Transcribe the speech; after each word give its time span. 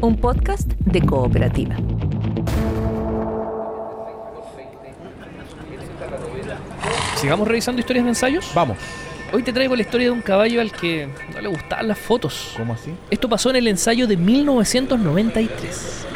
un 0.00 0.16
podcast 0.16 0.70
de 0.84 1.00
cooperativa. 1.02 1.76
Sigamos 7.16 7.48
revisando 7.48 7.80
historias 7.80 8.04
de 8.04 8.10
ensayos. 8.10 8.50
Vamos. 8.54 8.78
Hoy 9.32 9.42
te 9.42 9.52
traigo 9.52 9.74
la 9.74 9.82
historia 9.82 10.06
de 10.06 10.12
un 10.12 10.22
caballo 10.22 10.60
al 10.60 10.70
que 10.72 11.08
no 11.34 11.40
le 11.40 11.48
gustaban 11.48 11.88
las 11.88 11.98
fotos. 11.98 12.54
¿Cómo 12.56 12.74
así? 12.74 12.94
Esto 13.10 13.28
pasó 13.28 13.50
en 13.50 13.56
el 13.56 13.66
ensayo 13.66 14.06
de 14.06 14.16
1993. 14.16 16.06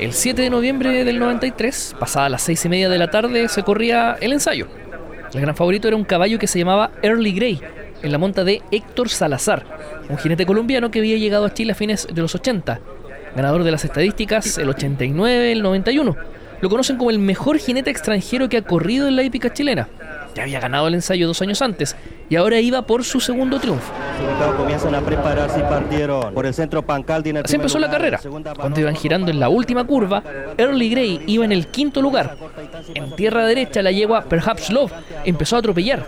El 0.00 0.14
7 0.14 0.40
de 0.40 0.48
noviembre 0.48 1.04
del 1.04 1.18
93, 1.18 1.94
pasada 2.00 2.30
las 2.30 2.40
6 2.40 2.64
y 2.64 2.68
media 2.70 2.88
de 2.88 2.96
la 2.96 3.10
tarde, 3.10 3.46
se 3.48 3.62
corría 3.62 4.16
el 4.22 4.32
ensayo. 4.32 4.66
El 5.34 5.42
gran 5.42 5.54
favorito 5.54 5.88
era 5.88 5.96
un 5.98 6.04
caballo 6.04 6.38
que 6.38 6.46
se 6.46 6.58
llamaba 6.58 6.92
Early 7.02 7.32
Grey, 7.32 7.60
en 8.02 8.10
la 8.10 8.16
monta 8.16 8.42
de 8.42 8.62
Héctor 8.70 9.10
Salazar, 9.10 9.66
un 10.08 10.16
jinete 10.16 10.46
colombiano 10.46 10.90
que 10.90 11.00
había 11.00 11.18
llegado 11.18 11.44
a 11.44 11.52
Chile 11.52 11.72
a 11.72 11.74
fines 11.74 12.08
de 12.10 12.22
los 12.22 12.34
80, 12.34 12.80
ganador 13.36 13.62
de 13.62 13.72
las 13.72 13.84
estadísticas 13.84 14.56
el 14.56 14.70
89, 14.70 15.52
el 15.52 15.62
91. 15.62 16.16
Lo 16.62 16.70
conocen 16.70 16.96
como 16.96 17.10
el 17.10 17.18
mejor 17.18 17.58
jinete 17.58 17.90
extranjero 17.90 18.48
que 18.48 18.56
ha 18.56 18.62
corrido 18.62 19.06
en 19.06 19.16
la 19.16 19.22
hípica 19.22 19.52
chilena. 19.52 19.90
Ya 20.34 20.44
había 20.44 20.60
ganado 20.60 20.88
el 20.88 20.94
ensayo 20.94 21.26
dos 21.26 21.42
años 21.42 21.60
antes 21.60 21.94
y 22.30 22.36
ahora 22.36 22.60
iba 22.60 22.82
por 22.82 23.04
su 23.04 23.20
segundo 23.20 23.58
triunfo. 23.58 23.92
Comienzan 24.56 24.94
a 24.94 25.00
prepararse 25.00 25.58
y 25.58 25.62
partieron 25.62 26.32
por 26.32 26.46
el 26.46 26.54
centro 26.54 26.82
Pancaldi 26.82 27.36
Así 27.36 27.56
empezó 27.56 27.78
la 27.78 27.90
carrera. 27.90 28.20
Cuando 28.56 28.80
iban 28.80 28.94
girando 28.94 29.30
en 29.30 29.40
la 29.40 29.48
última 29.48 29.84
curva, 29.84 30.22
Early 30.56 30.90
Grey 30.90 31.22
iba 31.26 31.44
en 31.44 31.52
el 31.52 31.66
quinto 31.66 32.00
lugar. 32.00 32.36
En 32.94 33.14
tierra 33.16 33.44
derecha 33.44 33.82
la 33.82 33.90
yegua 33.90 34.22
Perhaps 34.22 34.70
Love 34.70 34.92
empezó 35.24 35.56
a 35.56 35.58
atropellar. 35.58 36.06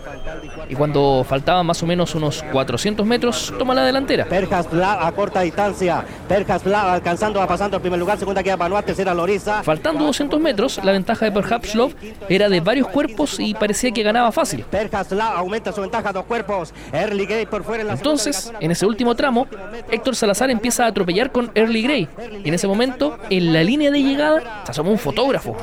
Y 0.69 0.75
cuando 0.75 1.25
faltaban 1.27 1.65
más 1.65 1.83
o 1.83 1.85
menos 1.85 2.15
unos 2.15 2.43
400 2.51 3.05
metros, 3.05 3.53
toma 3.59 3.73
la 3.73 3.83
delantera. 3.83 4.25
Perjas 4.25 4.69
Bla 4.71 5.05
a 5.05 5.11
corta 5.11 5.41
distancia. 5.41 6.05
Perjas 6.27 6.63
Bla 6.63 6.93
alcanzando 6.93 7.41
a 7.41 7.47
pasando 7.47 7.77
al 7.77 7.81
primer 7.81 7.99
lugar. 7.99 8.17
Segunda 8.17 8.41
queda 8.41 8.55
Manuel, 8.55 8.83
tercera 8.83 9.13
Loriza. 9.13 9.61
Faltando 9.63 10.05
200 10.05 10.39
metros, 10.39 10.79
la 10.83 10.93
ventaja 10.93 11.25
de 11.25 11.31
Perhaps 11.31 11.75
Love 11.75 11.95
era 12.29 12.47
de 12.47 12.61
varios 12.61 12.87
cuerpos 12.87 13.39
y 13.39 13.53
parecía 13.53 13.91
que 13.91 14.03
ganaba 14.03 14.31
fácil. 14.31 14.63
Perjas 14.63 15.09
Bla 15.09 15.33
aumenta 15.33 15.73
su 15.73 15.81
ventaja 15.81 16.12
dos 16.13 16.25
cuerpos. 16.25 16.73
Early 16.91 17.25
Grey 17.25 17.45
por 17.45 17.63
fuera 17.63 17.81
en 17.81 17.87
la 17.87 17.93
Entonces, 17.93 18.51
en 18.59 18.71
ese 18.71 18.85
último 18.85 19.15
tramo, 19.15 19.47
Héctor 19.91 20.15
Salazar 20.15 20.49
empieza 20.49 20.85
a 20.85 20.87
atropellar 20.87 21.31
con 21.31 21.51
Early 21.55 21.81
Grey. 21.81 22.07
Y 22.43 22.47
en 22.47 22.53
ese 22.53 22.67
momento, 22.67 23.17
en 23.29 23.53
la 23.53 23.63
línea 23.63 23.91
de 23.91 24.01
llegada, 24.01 24.63
se 24.65 24.71
asomó 24.71 24.91
un 24.91 24.99
fotógrafo. 24.99 25.55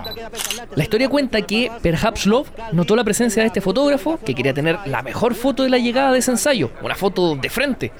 La 0.75 0.83
historia 0.83 1.09
cuenta 1.09 1.43
que 1.43 1.71
Perhaps 1.83 2.27
Love 2.27 2.48
notó 2.73 2.97
la 2.97 3.05
presencia 3.05 3.43
de 3.43 3.48
este 3.48 3.61
fotógrafo 3.61 4.19
que 4.25 4.34
quería 4.34 4.55
tener 4.55 4.78
la 4.87 5.03
mejor 5.03 5.34
foto 5.34 5.62
de 5.62 5.71
la 5.71 5.78
llegada 5.78 6.12
de 6.12 6.19
ese 6.19 6.33
ensayo, 6.33 6.71
una 6.83 6.95
foto 6.95 7.37
de 7.37 7.51
frente. 7.51 7.93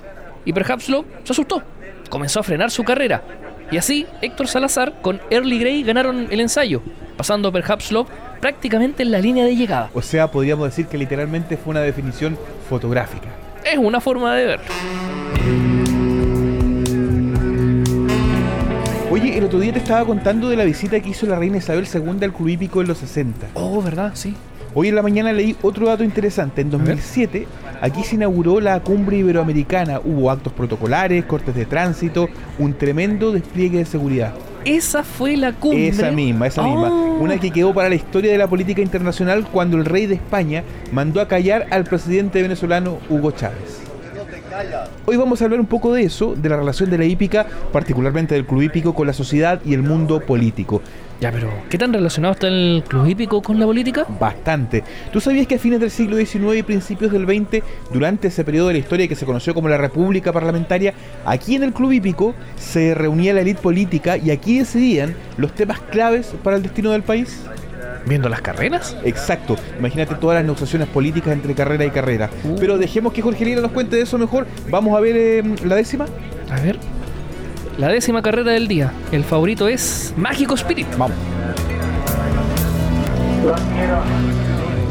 Y 0.45 0.53
Perhaps 0.53 0.89
Love 0.89 1.07
se 1.25 1.33
asustó, 1.33 1.63
comenzó 2.09 2.41
a 2.41 2.43
frenar 2.43 2.71
su 2.71 2.85
carrera. 2.85 3.23
Y 3.71 3.77
así, 3.77 4.07
Héctor 4.21 4.49
Salazar 4.49 5.01
con 5.01 5.21
Early 5.31 5.59
Grey 5.59 5.83
ganaron 5.83 6.27
el 6.31 6.41
ensayo, 6.41 6.83
pasando 7.17 7.53
Perhaps 7.53 7.93
Love 7.93 8.09
prácticamente 8.41 9.03
en 9.03 9.11
la 9.11 9.21
línea 9.21 9.45
de 9.45 9.55
llegada. 9.55 9.91
O 9.95 10.03
sea, 10.03 10.31
podríamos 10.31 10.67
decir 10.67 10.87
que 10.87 10.99
literalmente 10.99 11.57
fue 11.57 11.73
una 11.73 11.81
definición 11.81 12.39
fotográfica. 12.69 13.29
Es 13.65 13.79
una 13.79 14.01
forma 14.01 14.35
de 14.35 14.47
ver. 14.47 14.61
Oye, 19.11 19.37
el 19.37 19.45
otro 19.45 19.59
día 19.59 19.73
te 19.73 19.81
estaba 19.81 20.05
contando 20.07 20.49
de 20.49 20.57
la 20.57 20.65
visita 20.65 21.01
que 21.01 21.11
hizo 21.11 21.27
la 21.27 21.37
reina 21.37 21.59
Isabel 21.59 21.87
II 21.93 22.25
al 22.25 22.33
Club 22.33 22.49
Hípico 22.49 22.81
en 22.81 22.89
los 22.89 22.99
60. 22.99 23.49
Oh, 23.55 23.83
¿verdad? 23.83 24.13
Sí. 24.15 24.35
Hoy 24.73 24.89
en 24.89 24.95
la 24.95 25.03
mañana 25.03 25.33
leí 25.33 25.57
otro 25.63 25.87
dato 25.87 26.05
interesante. 26.05 26.63
En 26.63 26.71
2007, 26.71 27.49
aquí 27.81 28.05
se 28.05 28.15
inauguró 28.15 28.61
la 28.61 28.79
cumbre 28.81 29.17
iberoamericana. 29.17 29.99
Hubo 29.99 30.31
actos 30.31 30.53
protocolares, 30.53 31.25
cortes 31.25 31.57
de 31.57 31.67
tránsito, 31.67 32.29
un 32.59 32.75
tremendo 32.75 33.33
despliegue 33.33 33.79
de 33.79 33.85
seguridad. 33.85 34.33
Esa 34.65 35.03
fue 35.05 35.37
la 35.37 35.53
cumbre. 35.53 35.89
Esa 35.89 36.11
misma, 36.11 36.47
esa 36.47 36.63
misma. 36.63 36.89
Oh. 36.91 37.19
Una 37.21 37.39
que 37.39 37.51
quedó 37.51 37.73
para 37.75 37.89
la 37.89 37.95
historia 37.95 38.33
de 38.33 38.39
la 38.39 38.47
política 38.47 38.83
internacional 38.83 39.47
cuando 39.51 39.77
el 39.77 39.85
rey 39.85 40.07
de 40.07 40.15
España 40.15 40.65
mandó 40.93 41.21
a 41.21 41.29
callar 41.29 41.67
al 41.71 41.85
presidente 41.85 42.43
venezolano 42.43 42.99
Hugo 43.09 43.31
Chávez. 43.31 43.81
Hoy 45.07 45.17
vamos 45.17 45.41
a 45.41 45.45
hablar 45.45 45.61
un 45.61 45.67
poco 45.67 45.93
de 45.95 46.03
eso, 46.03 46.35
de 46.35 46.49
la 46.49 46.57
relación 46.57 46.91
de 46.91 46.99
la 46.99 47.05
hípica, 47.05 47.47
particularmente 47.73 48.35
del 48.35 48.45
club 48.45 48.63
hípico, 48.63 48.95
con 48.95 49.07
la 49.07 49.13
sociedad 49.13 49.61
y 49.65 49.75
el 49.75 49.83
mundo 49.83 50.21
político. 50.21 50.83
Ya, 51.21 51.31
pero 51.31 51.53
¿qué 51.69 51.77
tan 51.77 51.93
relacionado 51.93 52.33
está 52.33 52.49
el 52.49 52.83
club 52.89 53.07
hípico 53.07 53.43
con 53.43 53.61
la 53.61 53.67
política? 53.67 54.07
Bastante. 54.19 54.83
¿Tú 55.13 55.21
sabías 55.21 55.47
que 55.47 55.57
a 55.57 55.59
fines 55.59 55.79
del 55.79 55.91
siglo 55.91 56.17
XIX 56.17 56.57
y 56.57 56.63
principios 56.63 57.13
del 57.13 57.27
XX, 57.27 57.63
durante 57.93 58.29
ese 58.29 58.43
periodo 58.43 58.69
de 58.69 58.75
la 58.75 58.79
historia 58.79 59.07
que 59.07 59.15
se 59.15 59.27
conoció 59.27 59.53
como 59.53 59.69
la 59.69 59.77
República 59.77 60.33
Parlamentaria, 60.33 60.95
aquí 61.27 61.57
en 61.57 61.63
el 61.63 61.75
Club 61.75 61.93
Hípico 61.93 62.35
se 62.57 62.95
reunía 62.95 63.35
la 63.35 63.43
élite 63.43 63.61
política 63.61 64.17
y 64.17 64.31
aquí 64.31 64.59
decidían 64.59 65.15
los 65.37 65.55
temas 65.55 65.81
claves 65.81 66.35
para 66.43 66.57
el 66.57 66.63
destino 66.63 66.91
del 66.91 67.03
país? 67.03 67.43
¿Viendo 68.07 68.31
las 68.31 68.41
carreras? 68.41 68.97
Exacto. 69.05 69.57
Imagínate 69.79 70.15
todas 70.15 70.37
las 70.37 70.45
negociaciones 70.45 70.89
políticas 70.89 71.35
entre 71.35 71.55
carrera 71.55 71.85
y 71.85 71.91
carrera. 71.91 72.31
Pero 72.59 72.79
dejemos 72.79 73.13
que 73.13 73.21
Jorge 73.21 73.45
Lira 73.45 73.61
nos 73.61 73.73
cuente 73.73 73.97
de 73.97 74.03
eso 74.03 74.17
mejor. 74.17 74.47
Vamos 74.71 74.97
a 74.97 75.01
ver 75.01 75.17
eh, 75.19 75.43
la 75.65 75.77
décima. 75.77 76.07
A 76.51 76.61
ver. 76.61 76.79
La 77.81 77.89
décima 77.89 78.21
carrera 78.21 78.53
del 78.53 78.69
día. 78.69 78.93
El 79.11 79.25
favorito 79.25 79.67
es 79.67 80.13
Mágico 80.15 80.55
Spirit. 80.55 80.87
Vamos. 80.99 81.17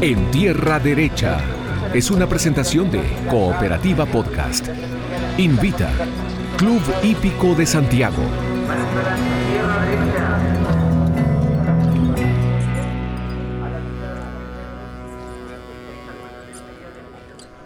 En 0.00 0.28
Tierra 0.32 0.80
Derecha 0.80 1.38
es 1.94 2.10
una 2.10 2.26
presentación 2.26 2.90
de 2.90 3.00
Cooperativa 3.30 4.06
Podcast. 4.06 4.66
Invita 5.38 5.88
Club 6.56 6.82
Hípico 7.04 7.54
de 7.54 7.64
Santiago. 7.64 8.24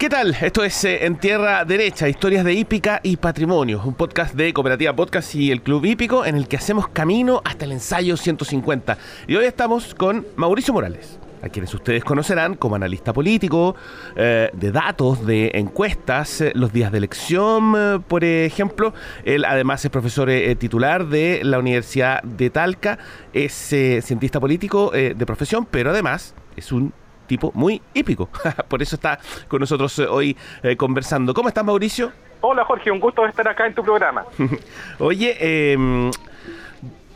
¿Qué 0.05 0.11
tal? 0.11 0.37
Esto 0.39 0.63
es 0.63 0.85
eh, 0.85 1.07
En 1.07 1.17
Tierra 1.17 1.65
Derecha, 1.65 2.07
historias 2.07 2.45
de 2.45 2.53
hípica 2.53 3.01
y 3.03 3.17
patrimonio, 3.17 3.81
un 3.87 3.95
podcast 3.95 4.35
de 4.35 4.53
Cooperativa 4.53 4.95
Podcast 4.95 5.35
y 5.35 5.51
el 5.51 5.63
Club 5.63 5.87
Hípico 5.87 6.27
en 6.27 6.37
el 6.37 6.47
que 6.47 6.59
hacemos 6.59 6.89
camino 6.89 7.41
hasta 7.43 7.65
el 7.65 7.73
ensayo 7.73 8.19
150. 8.19 8.99
Y 9.27 9.37
hoy 9.37 9.47
estamos 9.47 9.95
con 9.95 10.27
Mauricio 10.37 10.75
Morales, 10.75 11.19
a 11.41 11.49
quienes 11.49 11.73
ustedes 11.73 12.05
conocerán 12.05 12.55
como 12.57 12.77
analista 12.77 13.15
político, 13.15 13.77
eh, 14.15 14.51
de 14.53 14.73
datos, 14.73 15.25
de 15.25 15.53
encuestas, 15.55 16.43
eh, 16.43 16.53
los 16.55 16.71
días 16.71 16.93
de 16.93 16.99
elección, 16.99 18.05
por 18.07 18.25
ejemplo. 18.25 18.93
Él 19.25 19.47
además 19.47 19.83
es 19.87 19.91
profesor 19.91 20.29
titular 20.59 21.07
de 21.07 21.41
la 21.45 21.59
Universidad 21.59 22.23
de 22.25 22.51
Talca, 22.51 22.99
es 23.33 23.55
cientista 23.55 24.39
político 24.39 24.91
de 24.91 25.25
profesión, 25.25 25.65
pero 25.65 25.93
además 25.93 26.35
es 26.57 26.73
un 26.73 26.93
tipo 27.27 27.51
muy 27.55 27.81
hípico. 27.93 28.29
Por 28.69 28.83
eso 28.83 28.97
está 28.97 29.19
con 29.49 29.61
nosotros 29.61 29.99
eh, 29.99 30.07
hoy 30.07 30.37
eh, 30.63 30.77
conversando. 30.77 31.35
¿Cómo 31.35 31.49
estás, 31.49 31.65
Mauricio? 31.65 32.13
Hola 32.41 32.65
Jorge, 32.65 32.91
un 32.91 33.01
gusto 33.01 33.25
estar 33.27 33.49
acá 33.49 33.67
en 33.67 33.75
tu 33.75 33.83
programa. 33.83 34.25
Oye, 34.99 35.37
eh, 35.41 36.11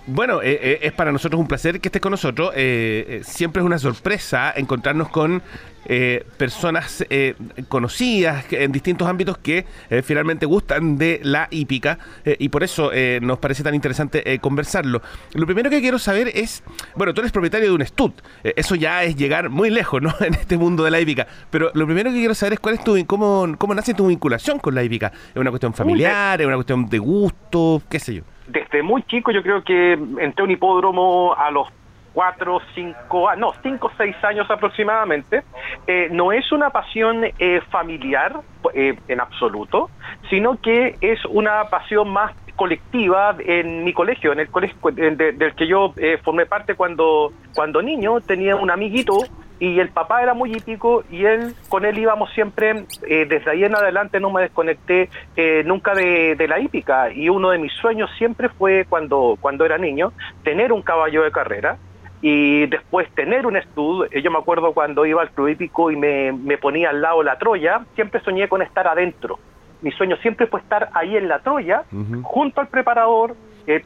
bueno, 0.09 0.41
eh, 0.43 0.59
eh, 0.63 0.79
es 0.83 0.93
para 0.93 1.13
nosotros 1.13 1.39
un 1.39 1.47
placer 1.47 1.81
que 1.81 1.89
estés 1.89 2.01
con 2.01 2.13
nosotros. 2.13 2.53
Eh, 2.57 3.05
eh, 3.09 3.21
siempre 3.25 3.61
es 3.61 3.67
una 3.67 3.79
sorpresa 3.79 4.53
encontrarnos 4.57 5.11
con 5.11 5.43
eh, 5.85 6.25
personas 6.37 7.05
eh, 7.09 7.35
conocidas 7.69 8.45
en 8.51 8.73
distintos 8.73 9.09
ámbitos 9.09 9.39
que 9.39 9.65
finalmente 10.03 10.45
gustan 10.45 10.99
de 10.99 11.21
la 11.23 11.49
hípica 11.51 11.99
y 12.39 12.51
por 12.51 12.63
eso 12.63 12.91
eh, 12.93 13.21
nos 13.23 13.39
parece 13.39 13.63
tan 13.63 13.75
interesante 13.75 14.39
conversarlo. 14.41 15.01
Lo 15.33 15.47
primero 15.47 15.71
que 15.71 15.81
quiero 15.81 15.99
saber 15.99 16.31
es, 16.35 16.63
bueno, 16.95 17.15
tú 17.15 17.21
eres 17.21 17.33
propietario 17.33 17.69
de 17.69 17.75
un 17.75 17.87
stud, 17.87 18.13
eso 18.43 18.75
ya 18.75 19.05
es 19.05 19.17
llegar 19.17 19.49
muy 19.49 19.71
lejos, 19.71 20.03
¿no? 20.03 20.15
En 20.21 20.35
este 20.35 20.59
mundo 20.59 20.85
de 20.85 20.91
la 20.91 21.01
hípica, 21.01 21.27
pero 21.51 21.71
lo 21.75 21.87
primero 21.87 22.11
que 22.11 22.17
quiero 22.17 22.35
saber 22.35 22.55
es 22.55 22.61
cuál 22.61 22.75
es 22.75 22.85
tu, 22.85 23.03
cómo, 23.07 23.55
cómo 23.57 23.75
nace 23.75 23.95
tu 23.95 24.09
vinculación 24.09 24.59
con 24.59 24.75
la 24.75 24.83
hípica. 24.83 25.13
¿Es 25.31 25.37
una 25.37 25.51
cuestión 25.51 25.73
familiar, 25.73 26.41
es 26.41 26.47
una 26.47 26.57
cuestión 26.57 26.87
de 26.87 26.99
gusto, 26.99 27.83
qué 27.89 27.99
sé 27.99 28.15
yo? 28.17 28.23
Desde 28.49 28.83
muy 28.83 29.03
chico 29.05 29.31
yo 29.31 29.43
creo 29.43 29.63
que 29.63 29.93
entré 29.93 30.43
un 30.43 30.51
hipódromo 30.51 31.35
a 31.37 31.51
los 31.51 31.69
cuatro, 32.15 32.61
cinco, 32.75 33.29
ah, 33.29 33.37
no, 33.37 33.53
cinco, 33.63 33.91
seis 33.97 34.17
años 34.25 34.51
aproximadamente. 34.51 35.43
Eh, 35.87 36.09
no 36.11 36.33
es 36.33 36.51
una 36.51 36.71
pasión 36.71 37.25
eh, 37.39 37.61
familiar 37.71 38.41
eh, 38.75 38.99
en 39.07 39.21
absoluto, 39.21 39.91
sino 40.31 40.61
que 40.61 40.97
es 41.01 41.25
una 41.27 41.65
pasión 41.71 42.09
más 42.11 42.33
colectiva 42.57 43.37
en 43.39 43.85
mi 43.85 43.93
colegio, 43.93 44.33
en 44.33 44.41
el 44.41 44.49
colegio 44.51 44.77
de- 44.91 45.33
del 45.33 45.55
que 45.55 45.69
yo 45.69 45.93
eh, 45.97 46.19
formé 46.25 46.45
parte 46.47 46.75
cuando, 46.75 47.33
cuando 47.55 47.81
niño, 47.83 48.21
tenía 48.21 48.57
un 48.57 48.71
amiguito 48.71 49.19
y 49.61 49.81
el 49.81 49.89
papá 49.91 50.23
era 50.23 50.35
muy 50.35 50.55
hípico 50.55 51.05
y 51.11 51.25
él 51.25 51.55
con 51.69 51.85
él 51.85 51.99
íbamos 51.99 52.31
siempre 52.33 52.85
eh, 53.09 53.27
desde 53.29 53.51
ahí 53.51 53.65
en 53.65 53.75
adelante 53.75 54.21
no 54.21 54.31
me 54.31 54.43
desconecté 54.43 55.11
eh, 55.37 55.63
nunca 55.67 55.95
de, 55.95 56.37
de 56.37 56.49
la 56.49 56.61
hípica 56.61 57.11
y 57.11 57.29
uno 57.29 57.51
de 57.51 57.59
mis 57.59 57.73
sueños 57.73 58.11
siempre 58.19 58.49
fue 58.49 58.87
cuando 58.89 59.37
cuando 59.41 59.65
era 59.65 59.79
niño 59.79 60.13
tener 60.45 60.73
un 60.73 60.83
caballo 60.83 61.23
de 61.23 61.33
carrera 61.33 61.79
y 62.21 62.67
después 62.67 63.09
tener 63.15 63.47
un 63.47 63.57
estudio. 63.57 64.09
Eh, 64.11 64.23
yo 64.23 64.31
me 64.31 64.39
acuerdo 64.39 64.73
cuando 64.73 65.07
iba 65.07 65.23
al 65.23 65.31
club 65.31 65.49
hípico 65.49 65.91
y 65.91 65.97
me, 65.97 66.33
me 66.33 66.59
ponía 66.59 66.91
al 66.91 67.01
lado 67.01 67.23
la 67.23 67.39
Troya, 67.39 67.85
siempre 67.95 68.21
soñé 68.23 68.49
con 68.49 68.63
estar 68.63 68.87
adentro. 68.87 69.39
Mi 69.81 69.93
sueño 69.93 70.17
siempre 70.17 70.47
fue 70.47 70.61
estar 70.61 70.89
ahí 70.95 71.17
en 71.17 71.29
la 71.29 71.39
Troya, 71.39 71.85
junto 72.23 72.61
al 72.61 72.67
preparador, 72.67 73.37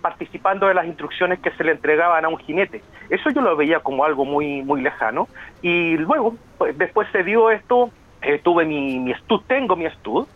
participando 0.01 0.69
de 0.69 0.75
las 0.75 0.87
instrucciones 0.87 1.41
que 1.41 1.51
se 1.53 1.65
le 1.65 1.73
entregaban 1.73 2.25
a 2.25 2.29
un 2.29 2.39
jinete. 2.39 2.83
Eso 3.11 3.31
yo 3.31 3.41
lo 3.41 3.57
veía 3.57 3.81
como 3.81 4.05
algo 4.05 4.25
muy 4.25 4.63
muy 4.63 4.81
lejano. 4.81 5.29
Y 5.61 5.97
luego, 5.97 6.37
pues, 6.59 6.77
después 6.79 7.09
se 7.13 7.25
dio 7.25 7.51
esto, 7.51 7.91
eh, 8.23 8.41
tuve 8.43 8.65
mi, 8.65 8.99
mi 9.01 9.11
estud, 9.13 9.41
tengo 9.47 9.75
mi 9.77 9.87
estud, 9.87 10.27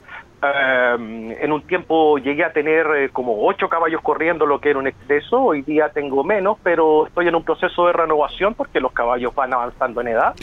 en 0.54 1.52
un 1.52 1.62
tiempo 1.62 2.18
llegué 2.18 2.44
a 2.44 2.52
tener 2.52 2.86
eh, 2.96 3.08
como 3.10 3.46
ocho 3.46 3.68
caballos 3.68 4.00
corriendo, 4.02 4.46
lo 4.46 4.60
que 4.60 4.70
era 4.70 4.78
un 4.78 4.86
exceso. 4.86 5.40
Hoy 5.40 5.62
día 5.62 5.90
tengo 5.90 6.24
menos, 6.24 6.58
pero 6.62 7.06
estoy 7.06 7.28
en 7.28 7.34
un 7.34 7.44
proceso 7.44 7.86
de 7.86 7.92
renovación 7.92 8.54
porque 8.54 8.80
los 8.80 8.92
caballos 8.92 9.34
van 9.34 9.52
avanzando 9.52 10.00
en 10.00 10.08
edad 10.08 10.34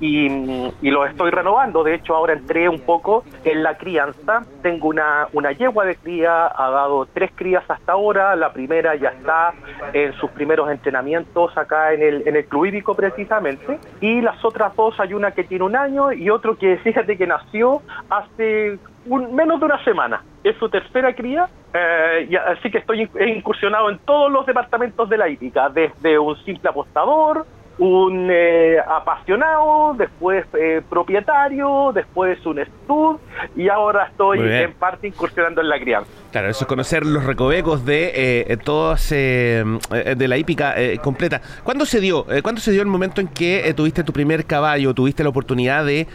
y, 0.00 0.26
y, 0.82 0.90
los 0.90 1.08
estoy 1.08 1.30
renovando. 1.30 1.82
De 1.82 1.94
hecho, 1.94 2.14
ahora 2.14 2.32
entré 2.32 2.68
un 2.68 2.80
poco 2.80 3.24
en 3.44 3.62
la 3.62 3.76
crianza. 3.76 4.44
Tengo 4.62 4.88
una, 4.88 5.28
una 5.32 5.52
yegua 5.52 5.84
de 5.84 5.96
cría, 5.96 6.46
ha 6.46 6.70
dado 6.70 7.06
tres 7.06 7.30
crías 7.34 7.64
hasta 7.68 7.92
ahora. 7.92 8.36
La 8.36 8.52
primera 8.52 8.94
ya 8.96 9.10
está 9.10 9.52
en 9.92 10.12
sus 10.14 10.30
primeros 10.30 10.70
entrenamientos 10.70 11.56
acá 11.56 11.92
en 11.92 12.02
el, 12.02 12.26
en 12.26 12.36
el 12.36 12.46
club 12.46 12.66
hípico 12.66 12.94
precisamente. 12.94 13.78
Y 14.00 14.20
las 14.20 14.44
otras 14.44 14.74
dos, 14.76 14.98
hay 15.00 15.14
una 15.14 15.32
que 15.32 15.44
tiene 15.44 15.64
un 15.64 15.76
año 15.76 16.12
y 16.12 16.30
otro 16.30 16.56
que 16.56 16.76
fíjate 16.84 17.16
que 17.16 17.26
nació 17.26 17.82
hace 18.10 18.78
un, 19.08 19.34
menos 19.34 19.60
de 19.60 19.66
una 19.66 19.82
semana. 19.84 20.22
Es 20.44 20.56
su 20.56 20.68
tercera 20.68 21.14
cría, 21.14 21.48
eh, 21.74 22.38
así 22.46 22.70
que 22.70 22.78
estoy 22.78 23.08
incursionado 23.26 23.90
en 23.90 23.98
todos 23.98 24.30
los 24.30 24.46
departamentos 24.46 25.08
de 25.08 25.18
la 25.18 25.28
hípica, 25.28 25.68
desde 25.68 26.18
un 26.18 26.36
simple 26.44 26.70
apostador, 26.70 27.46
un 27.78 28.28
eh, 28.30 28.76
apasionado, 28.80 29.94
después 29.94 30.44
eh, 30.58 30.82
propietario, 30.88 31.92
después 31.94 32.44
un 32.44 32.64
stud 32.64 33.16
y 33.56 33.68
ahora 33.68 34.06
estoy 34.06 34.40
en 34.40 34.72
parte 34.74 35.08
incursionando 35.08 35.60
en 35.60 35.68
la 35.68 35.78
crianza. 35.78 36.10
Claro, 36.32 36.48
eso 36.48 36.64
es 36.64 36.68
conocer 36.68 37.06
los 37.06 37.24
recovecos 37.24 37.84
de 37.86 38.12
eh, 38.48 38.56
todas 38.56 39.08
de 39.10 40.26
la 40.28 40.36
hípica 40.36 40.74
completa. 41.02 41.40
¿Cuándo 41.62 41.86
se 41.86 42.00
dio? 42.00 42.26
¿Cuándo 42.42 42.60
se 42.60 42.72
dio 42.72 42.82
el 42.82 42.88
momento 42.88 43.20
en 43.20 43.28
que 43.28 43.72
tuviste 43.76 44.02
tu 44.02 44.12
primer 44.12 44.44
caballo, 44.44 44.92
tuviste 44.92 45.22
la 45.22 45.30
oportunidad 45.30 45.84
de, 45.84 46.06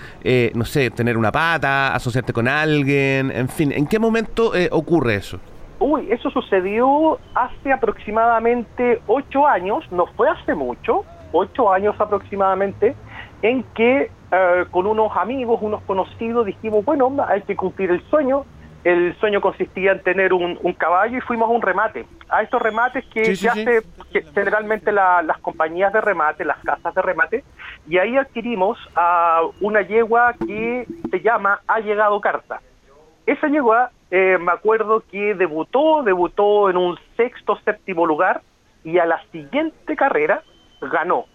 no 0.53 0.65
sé, 0.65 0.91
tener 0.91 1.17
una 1.17 1.31
pata, 1.31 1.95
asociarte 1.95 2.33
con 2.33 2.47
alguien, 2.47 3.31
en 3.31 3.49
fin, 3.49 3.71
¿en 3.71 3.87
qué 3.87 3.99
momento 3.99 4.51
ocurre 4.71 5.15
eso? 5.15 5.39
Uy, 5.79 6.11
eso 6.11 6.29
sucedió 6.29 7.19
hace 7.33 7.71
aproximadamente 7.71 9.01
ocho 9.07 9.47
años, 9.47 9.83
no 9.91 10.05
fue 10.15 10.29
hace 10.29 10.53
mucho, 10.53 11.03
ocho 11.33 11.71
años 11.71 11.95
aproximadamente, 11.99 12.95
en 13.41 13.63
que 13.75 14.09
eh, 14.31 14.65
con 14.71 14.87
unos 14.87 15.15
amigos, 15.15 15.59
unos 15.61 15.81
conocidos, 15.83 16.45
dijimos, 16.45 16.83
bueno, 16.85 17.13
hay 17.27 17.41
que 17.41 17.55
cumplir 17.55 17.91
el 17.91 18.01
sueño. 18.09 18.45
El 18.83 19.15
sueño 19.19 19.39
consistía 19.39 19.93
en 19.93 20.01
tener 20.01 20.33
un, 20.33 20.57
caballo 20.77 21.17
y 21.17 21.21
fuimos 21.21 21.49
a 21.49 21.53
un 21.53 21.61
remate. 21.61 22.05
A 22.29 22.41
estos 22.41 22.61
remates 22.61 23.05
que, 23.13 23.35
se 23.35 23.47
hace 23.47 23.81
generalmente 24.33 24.91
las 24.91 25.37
compañías 25.39 25.93
de 25.93 26.01
remate, 26.01 26.43
las 26.43 26.57
casas 26.63 26.93
de 26.93 27.01
remate, 27.01 27.43
y 27.87 27.97
ahí 27.97 28.17
adquirimos 28.17 28.77
a 28.95 29.41
una 29.61 29.81
yegua 29.81 30.33
que 30.33 30.85
se 31.09 31.21
llama 31.21 31.61
Ha 31.67 31.79
llegado 31.79 32.19
carta. 32.19 32.59
Esa 33.25 33.47
yegua, 33.47 33.91
eh, 34.11 34.37
me 34.41 34.51
acuerdo 34.51 35.03
que 35.09 35.33
debutó, 35.33 36.03
debutó 36.03 36.69
en 36.69 36.75
un 36.75 36.97
sexto, 37.15 37.57
séptimo 37.63 38.05
lugar, 38.05 38.41
y 38.83 38.97
a 38.97 39.05
la 39.05 39.21
siguiente 39.31 39.95
carrera 39.95 40.43
ganó. 40.91 41.25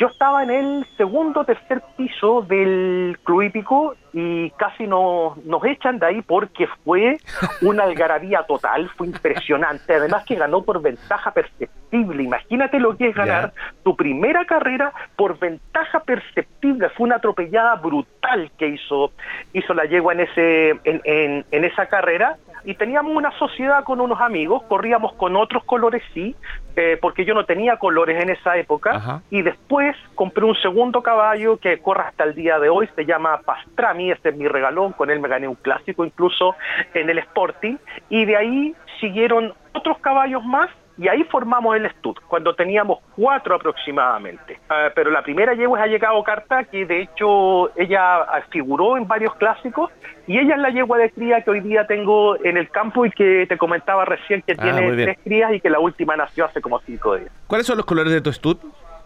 Yo 0.00 0.06
estaba 0.06 0.42
en 0.42 0.50
el 0.50 0.86
segundo 0.96 1.40
o 1.40 1.44
tercer 1.44 1.82
piso 1.98 2.40
del 2.40 3.18
club 3.22 3.42
hípico 3.42 3.94
y 4.14 4.48
casi 4.52 4.86
nos, 4.86 5.36
nos 5.44 5.62
echan 5.66 5.98
de 5.98 6.06
ahí 6.06 6.22
porque 6.22 6.66
fue 6.84 7.18
una 7.60 7.82
algarabía 7.82 8.44
total, 8.44 8.88
fue 8.96 9.08
impresionante. 9.08 9.94
Además 9.94 10.24
que 10.24 10.36
ganó 10.36 10.62
por 10.62 10.80
ventaja 10.80 11.32
perceptible. 11.32 12.22
Imagínate 12.22 12.80
lo 12.80 12.96
que 12.96 13.08
es 13.08 13.14
ganar 13.14 13.52
tu 13.82 13.94
primera 13.94 14.46
carrera 14.46 14.90
por 15.16 15.38
ventaja 15.38 16.00
perceptible. 16.00 16.88
Fue 16.96 17.04
una 17.04 17.16
atropellada 17.16 17.74
brutal 17.74 18.50
que 18.56 18.68
hizo, 18.68 19.12
hizo 19.52 19.74
la 19.74 19.84
yegua 19.84 20.14
en, 20.14 20.20
ese, 20.20 20.70
en, 20.84 21.02
en, 21.04 21.44
en 21.50 21.64
esa 21.64 21.84
carrera 21.86 22.38
y 22.64 22.74
teníamos 22.74 23.14
una 23.14 23.30
sociedad 23.38 23.84
con 23.84 24.00
unos 24.00 24.20
amigos, 24.20 24.62
corríamos 24.64 25.12
con 25.14 25.36
otros 25.36 25.64
colores 25.64 26.02
sí, 26.14 26.34
eh, 26.76 26.98
porque 27.00 27.24
yo 27.24 27.34
no 27.34 27.44
tenía 27.44 27.76
colores 27.76 28.22
en 28.22 28.30
esa 28.30 28.56
época, 28.56 29.22
y 29.30 29.42
después 29.42 29.96
compré 30.14 30.44
un 30.44 30.56
segundo 30.56 31.02
caballo 31.02 31.56
que 31.58 31.78
corre 31.78 32.04
hasta 32.04 32.24
el 32.24 32.34
día 32.34 32.58
de 32.58 32.68
hoy, 32.68 32.88
se 32.94 33.04
llama 33.04 33.40
Pastrami, 33.44 34.10
este 34.10 34.30
es 34.30 34.36
mi 34.36 34.48
regalón, 34.48 34.92
con 34.92 35.10
él 35.10 35.20
me 35.20 35.28
gané 35.28 35.48
un 35.48 35.56
clásico 35.56 36.04
incluso 36.04 36.54
en 36.94 37.10
el 37.10 37.18
Sporting, 37.18 37.76
y 38.08 38.24
de 38.24 38.36
ahí 38.36 38.74
siguieron 39.00 39.54
otros 39.72 39.98
caballos 39.98 40.44
más 40.44 40.70
y 40.98 41.08
ahí 41.08 41.24
formamos 41.24 41.76
el 41.76 41.90
stud, 41.92 42.16
cuando 42.28 42.54
teníamos 42.54 42.98
cuatro 43.16 43.54
aproximadamente. 43.54 44.58
Ah, 44.68 44.88
pero 44.94 45.10
la 45.10 45.22
primera 45.22 45.54
yegua 45.54 45.78
es 45.78 45.84
ha 45.84 45.88
llegado 45.88 46.22
carta, 46.22 46.64
que 46.64 46.84
de 46.84 47.02
hecho 47.02 47.70
ella 47.78 48.26
figuró 48.50 48.96
en 48.96 49.08
varios 49.08 49.34
clásicos, 49.36 49.90
y 50.26 50.38
ella 50.38 50.54
es 50.54 50.60
la 50.60 50.70
yegua 50.70 50.98
de 50.98 51.10
cría 51.10 51.42
que 51.42 51.50
hoy 51.50 51.60
día 51.60 51.86
tengo 51.86 52.36
en 52.44 52.56
el 52.56 52.70
campo 52.70 53.06
y 53.06 53.10
que 53.10 53.46
te 53.48 53.56
comentaba 53.56 54.04
recién 54.04 54.42
que 54.42 54.52
ah, 54.52 54.62
tiene 54.62 54.92
tres 54.92 55.18
crías 55.24 55.52
y 55.54 55.60
que 55.60 55.70
la 55.70 55.80
última 55.80 56.16
nació 56.16 56.44
hace 56.44 56.60
como 56.60 56.80
cinco 56.80 57.16
días. 57.16 57.30
¿Cuáles 57.46 57.66
son 57.66 57.76
los 57.76 57.86
colores 57.86 58.12
de 58.12 58.20
tu 58.20 58.32
stud? 58.32 58.58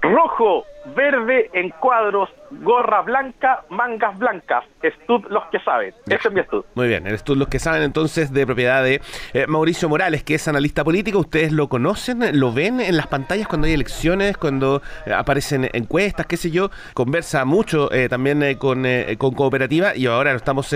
Rojo, 0.03 0.65
verde 0.95 1.49
en 1.55 1.71
cuadros, 1.71 2.29
gorra 2.63 3.03
blanca, 3.03 3.65
mangas 3.71 4.19
blancas. 4.19 4.65
Estud 4.83 5.23
los 5.31 5.45
que 5.51 5.59
saben. 5.61 5.95
Ese 6.07 6.29
es 6.29 6.33
mi 6.33 6.41
estud. 6.41 6.65
Muy 6.75 6.89
bien, 6.89 7.07
el 7.07 7.15
estud 7.15 7.37
los 7.37 7.49
que 7.49 7.59
saben 7.59 7.83
entonces 7.83 8.33
de 8.33 8.47
propiedad 8.47 8.83
de 8.83 9.01
eh, 9.33 9.47
Mauricio 9.47 9.89
Morales, 9.89 10.23
que 10.23 10.35
es 10.35 10.47
analista 10.49 10.85
político. 10.85 11.19
Ustedes 11.19 11.53
lo 11.53 11.69
conocen, 11.69 12.39
lo 12.39 12.53
ven 12.53 12.81
en 12.81 12.97
las 12.97 13.07
pantallas 13.07 13.49
cuando 13.49 13.67
hay 13.67 13.73
elecciones, 13.73 14.37
cuando 14.37 14.83
eh, 15.07 15.13
aparecen 15.13 15.71
encuestas, 15.73 16.27
qué 16.27 16.37
sé 16.37 16.51
yo. 16.51 16.71
Conversa 16.93 17.45
mucho 17.45 17.91
eh, 17.93 18.09
también 18.09 18.57
con, 18.59 18.85
con 19.19 19.35
Cooperativa 19.35 19.97
y 19.97 20.07
ahora 20.07 20.33
lo 20.33 20.37
estamos 20.37 20.75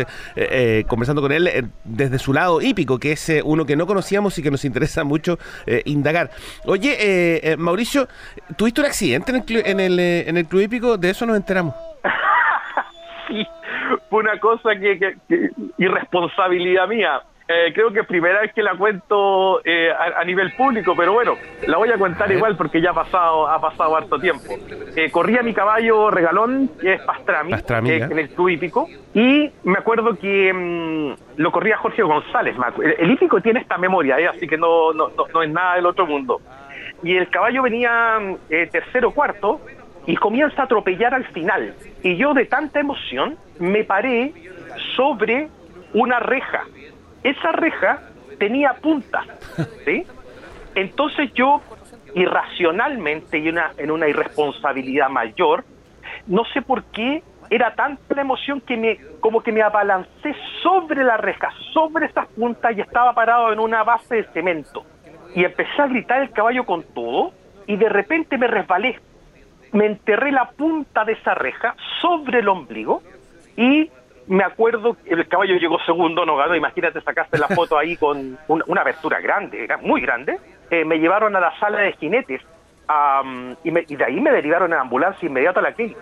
conversando 0.89 1.23
con 1.23 1.33
él 1.33 1.71
desde 1.85 2.19
su 2.19 2.33
lado 2.33 2.61
hípico, 2.61 2.99
que 2.99 3.13
es 3.13 3.33
uno 3.45 3.67
que 3.67 3.77
no 3.77 3.87
conocíamos 3.87 4.39
y 4.39 4.43
que 4.43 4.51
nos 4.51 4.65
interesa 4.65 5.05
mucho 5.05 5.39
indagar. 5.85 6.31
Oye, 6.65 7.57
Mauricio, 7.59 8.09
¿tuviste 8.57 8.81
un 8.81 8.87
accidente 8.87 9.33
en 9.33 9.37
el, 9.37 9.67
en 9.67 9.81
el, 9.81 9.99
en 9.99 10.37
el 10.37 10.47
club 10.47 10.63
hípico? 10.63 10.97
De 10.97 11.11
eso 11.11 11.27
nos 11.27 11.37
enteramos 11.37 11.68
sí, 13.29 13.47
fue 14.11 14.21
una 14.21 14.39
cosa 14.41 14.71
que, 14.77 15.17
irresponsabilidad 15.79 16.89
mía. 16.89 17.23
Eh, 17.51 17.73
creo 17.73 17.91
que 17.91 18.01
es 18.01 18.07
primera 18.07 18.43
vez 18.43 18.53
que 18.53 18.63
la 18.63 18.77
cuento 18.77 19.63
eh, 19.65 19.91
a, 19.91 20.23
nivel 20.25 20.53
público, 20.53 20.95
pero 20.95 21.15
bueno, 21.15 21.35
la 21.67 21.79
voy 21.79 21.91
a 21.91 21.97
contar 21.97 22.31
igual 22.31 22.59
porque 22.59 22.83
ya 22.83 22.91
ha 22.91 22.95
pasado, 22.95 23.49
ha 23.49 23.59
pasado 23.59 23.97
harto 23.97 24.19
tiempo. 24.19 24.55
Eh, 24.95 25.11
corría 25.11 25.43
mi 25.43 25.55
caballo 25.55 26.11
regalón, 26.11 26.71
que 26.79 26.93
es 26.93 27.01
Pastrami, 27.01 27.55
en 27.55 28.19
el 28.19 28.29
club 28.29 28.51
hípico, 28.51 28.87
y 29.15 29.51
me 29.65 29.79
acuerdo 29.79 30.15
que 30.19 30.53
mm, 30.53 31.41
lo 31.41 31.51
corría 31.51 31.79
Jorge 31.79 32.03
González. 32.03 32.55
El, 32.99 33.11
hípico 33.11 33.41
tiene 33.41 33.61
esta 33.61 33.79
memoria, 33.79 34.17
así 34.29 34.47
que 34.47 34.59
no, 34.59 34.93
no, 34.93 35.11
no, 35.33 35.43
es 35.43 35.51
nada 35.51 35.77
del 35.77 35.87
otro 35.87 36.07
mundo. 36.07 36.43
Y 37.03 37.17
el 37.17 37.31
caballo 37.31 37.63
venía 37.63 38.19
tercero 38.71 39.13
cuarto, 39.13 39.63
y 40.09 40.17
comienza 40.17 40.63
a 40.63 40.65
atropellar 40.65 41.15
al 41.15 41.27
final. 41.27 41.75
Y 42.03 42.17
yo 42.17 42.33
de 42.33 42.47
tanta 42.47 42.81
emoción 42.81 43.37
me 43.61 43.85
paré 43.85 44.33
sobre 44.97 45.49
una 45.93 46.19
reja. 46.19 46.65
Esa 47.23 47.53
reja 47.53 48.01
tenía 48.39 48.73
puntas, 48.73 49.27
¿sí? 49.85 50.07
Entonces 50.75 51.31
yo 51.35 51.61
irracionalmente 52.15 53.37
y 53.37 53.51
una, 53.51 53.73
en 53.77 53.91
una 53.91 54.09
irresponsabilidad 54.09 55.11
mayor, 55.11 55.65
no 56.27 56.43
sé 56.55 56.63
por 56.63 56.85
qué 56.85 57.23
era 57.51 57.75
tanta 57.75 58.15
la 58.15 58.23
emoción 58.23 58.63
que 58.63 58.79
me 58.79 58.99
como 59.21 59.43
que 59.43 59.53
me 59.53 59.61
abalancé 59.61 60.35
sobre 60.63 61.05
la 61.05 61.19
reja, 61.19 61.51
sobre 61.75 62.07
esas 62.07 62.29
puntas 62.29 62.75
y 62.75 62.81
estaba 62.81 63.13
parado 63.13 63.53
en 63.53 63.59
una 63.59 63.85
base 63.85 64.17
de 64.17 64.25
cemento. 64.33 64.87
Y 65.35 65.45
empecé 65.45 65.83
a 65.83 65.87
gritar 65.87 66.23
el 66.23 66.31
caballo 66.31 66.65
con 66.65 66.83
todo 66.83 67.33
y 67.67 67.77
de 67.77 67.91
repente 67.91 68.39
me 68.39 68.47
resbalé 68.47 68.99
me 69.73 69.87
enterré 69.87 70.33
la 70.33 70.51
punta 70.51 71.05
de 71.05 71.13
esa 71.13 71.35
reja 71.35 71.75
sobre 72.01 72.41
el 72.41 72.49
ombligo 72.49 73.03
y 73.57 73.91
me 74.29 74.45
acuerdo 74.45 74.97
que 75.03 75.15
el 75.15 75.27
caballo 75.27 75.57
llegó 75.57 75.79
segundo, 75.81 76.25
no 76.27 76.37
ganó, 76.37 76.55
imagínate 76.55 77.01
sacaste 77.01 77.39
la 77.39 77.49
foto 77.49 77.79
ahí 77.79 77.97
con 77.97 78.39
una 78.47 78.81
abertura 78.81 79.21
grande, 79.21 79.69
muy 79.83 80.01
grande, 80.01 80.39
eh, 80.71 80.85
me 80.85 80.99
llevaron 80.99 81.35
a 81.35 81.41
la 81.41 81.59
sala 81.59 81.81
de 81.81 81.93
jinetes 81.93 82.43
y, 83.65 83.93
y, 83.93 83.97
de 83.97 84.05
ahí 84.05 84.21
me 84.21 84.31
derivaron 84.31 84.73
en 84.73 84.79
ambulancia 84.79 85.27
inmediata 85.27 85.61
a 85.61 85.63
la 85.63 85.73
clínica. 85.73 86.01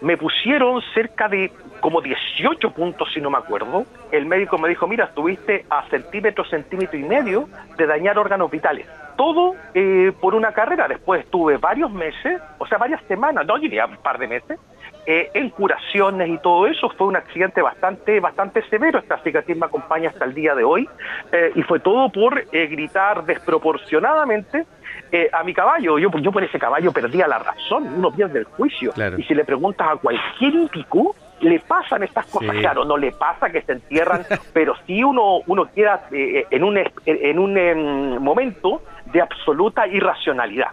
Me 0.00 0.16
pusieron 0.16 0.82
cerca 0.94 1.28
de 1.28 1.52
como 1.80 2.00
18 2.00 2.70
puntos, 2.72 3.08
si 3.12 3.20
no 3.20 3.30
me 3.30 3.38
acuerdo. 3.38 3.84
El 4.10 4.26
médico 4.26 4.58
me 4.58 4.68
dijo, 4.68 4.88
mira, 4.88 5.04
estuviste 5.04 5.64
a 5.70 5.88
centímetro, 5.90 6.44
centímetro 6.44 6.98
y 6.98 7.04
medio 7.04 7.48
de 7.76 7.86
dañar 7.86 8.18
órganos 8.18 8.50
vitales 8.50 8.86
todo 9.16 9.54
eh, 9.74 10.12
por 10.20 10.34
una 10.34 10.52
carrera. 10.52 10.88
Después 10.88 11.24
estuve 11.24 11.56
varios 11.56 11.90
meses, 11.90 12.40
o 12.58 12.66
sea, 12.66 12.78
varias 12.78 13.02
semanas, 13.04 13.46
no 13.46 13.58
diría 13.58 13.86
un 13.86 13.96
par 13.96 14.18
de 14.18 14.28
meses, 14.28 14.58
eh, 15.06 15.30
en 15.34 15.50
curaciones 15.50 16.28
y 16.28 16.38
todo 16.38 16.66
eso. 16.66 16.88
Fue 16.90 17.06
un 17.06 17.16
accidente 17.16 17.60
bastante, 17.62 18.20
bastante 18.20 18.62
severo. 18.68 18.98
Esta 18.98 19.18
cicatriz 19.18 19.56
me 19.56 19.66
acompaña 19.66 20.10
hasta 20.10 20.24
el 20.24 20.34
día 20.34 20.54
de 20.54 20.64
hoy. 20.64 20.88
Eh, 21.32 21.52
y 21.54 21.62
fue 21.62 21.80
todo 21.80 22.10
por 22.10 22.38
eh, 22.52 22.66
gritar 22.66 23.24
desproporcionadamente 23.24 24.66
eh, 25.10 25.28
a 25.32 25.42
mi 25.44 25.52
caballo. 25.52 25.98
Yo, 25.98 26.08
yo 26.18 26.32
por 26.32 26.42
ese 26.42 26.58
caballo 26.58 26.92
perdía 26.92 27.26
la 27.26 27.38
razón. 27.38 27.86
Uno 27.96 28.10
pierde 28.10 28.40
el 28.40 28.44
juicio. 28.44 28.92
Claro. 28.92 29.18
Y 29.18 29.24
si 29.24 29.34
le 29.34 29.44
preguntas 29.44 29.88
a 29.90 29.96
cualquier 29.96 30.54
hípico, 30.54 31.14
le 31.40 31.58
pasan 31.60 32.02
estas 32.02 32.26
cosas. 32.26 32.52
Sí. 32.52 32.60
Claro, 32.60 32.84
no 32.84 32.96
le 32.96 33.12
pasa 33.12 33.50
que 33.50 33.62
se 33.62 33.72
entierran, 33.72 34.24
pero 34.54 34.74
sí 34.86 35.02
uno, 35.02 35.40
uno 35.46 35.70
queda 35.70 36.06
eh, 36.12 36.46
en 36.50 36.64
un, 36.64 36.78
en 37.04 37.38
un 37.38 37.58
em, 37.58 38.22
momento 38.22 38.82
de 39.12 39.20
absoluta 39.20 39.86
irracionalidad. 39.86 40.68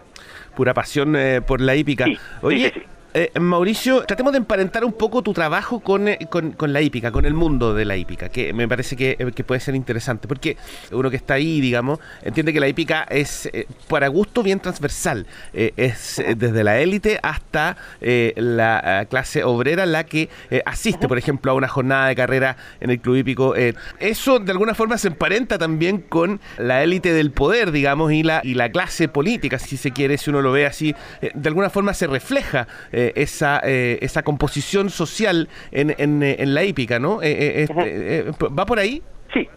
Pura 0.56 0.74
pasión 0.74 1.14
eh, 1.16 1.40
por 1.40 1.60
la 1.60 1.74
hípica. 1.74 2.04
Sí, 2.04 2.18
Oye, 2.42 2.70
sí, 2.70 2.80
sí. 2.80 2.86
Eh, 3.14 3.30
Mauricio, 3.40 4.04
tratemos 4.04 4.32
de 4.32 4.38
emparentar 4.38 4.84
un 4.84 4.92
poco 4.92 5.22
tu 5.22 5.32
trabajo 5.32 5.80
con, 5.80 6.08
eh, 6.08 6.18
con, 6.28 6.52
con 6.52 6.72
la 6.72 6.80
hípica, 6.80 7.10
con 7.10 7.26
el 7.26 7.34
mundo 7.34 7.74
de 7.74 7.84
la 7.84 7.96
hípica, 7.96 8.28
que 8.28 8.52
me 8.52 8.68
parece 8.68 8.96
que, 8.96 9.16
eh, 9.18 9.32
que 9.34 9.44
puede 9.44 9.60
ser 9.60 9.74
interesante, 9.74 10.28
porque 10.28 10.56
uno 10.92 11.10
que 11.10 11.16
está 11.16 11.34
ahí, 11.34 11.60
digamos, 11.60 11.98
entiende 12.22 12.52
que 12.52 12.60
la 12.60 12.68
hípica 12.68 13.02
es, 13.10 13.46
eh, 13.52 13.66
para 13.88 14.08
gusto, 14.08 14.42
bien 14.42 14.60
transversal. 14.60 15.26
Es 15.52 16.22
desde 16.36 16.64
la 16.64 16.78
élite 16.78 17.18
hasta 17.22 17.76
la 18.00 19.06
clase 19.08 19.44
obrera 19.44 19.86
la 19.86 20.04
que 20.04 20.28
asiste, 20.64 21.08
por 21.08 21.18
ejemplo, 21.18 21.52
a 21.52 21.54
una 21.54 21.68
jornada 21.68 22.08
de 22.08 22.16
carrera 22.16 22.56
en 22.80 22.90
el 22.90 23.00
club 23.00 23.16
hípico. 23.16 23.54
Eso, 23.98 24.38
de 24.38 24.52
alguna 24.52 24.74
forma, 24.74 24.98
se 24.98 25.08
emparenta 25.08 25.58
también 25.58 25.98
con 26.00 26.40
la 26.58 26.82
élite 26.82 27.12
del 27.12 27.30
poder, 27.30 27.72
digamos, 27.72 28.12
y 28.12 28.22
la, 28.22 28.40
y 28.44 28.54
la 28.54 28.70
clase 28.70 29.08
política, 29.08 29.58
si 29.58 29.76
se 29.76 29.90
quiere, 29.90 30.18
si 30.18 30.30
uno 30.30 30.42
lo 30.42 30.52
ve 30.52 30.66
así. 30.66 30.94
De 31.34 31.48
alguna 31.48 31.70
forma 31.70 31.94
se 31.94 32.06
refleja 32.06 32.68
eh, 33.00 33.12
esa, 33.16 33.60
eh, 33.64 33.98
esa 34.02 34.22
composición 34.22 34.90
social 34.90 35.48
en, 35.72 35.94
en, 35.98 36.22
eh, 36.22 36.36
en 36.38 36.54
la 36.54 36.64
hípica, 36.64 36.98
¿no? 36.98 37.22
Este, 37.22 38.24
¿Va 38.58 38.66
por 38.66 38.78
ahí? 38.78 39.02
Sí, 39.32 39.48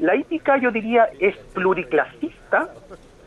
la 0.00 0.16
hípica 0.16 0.56
yo 0.58 0.70
diría 0.70 1.08
es 1.20 1.36
pluriclasista 1.54 2.70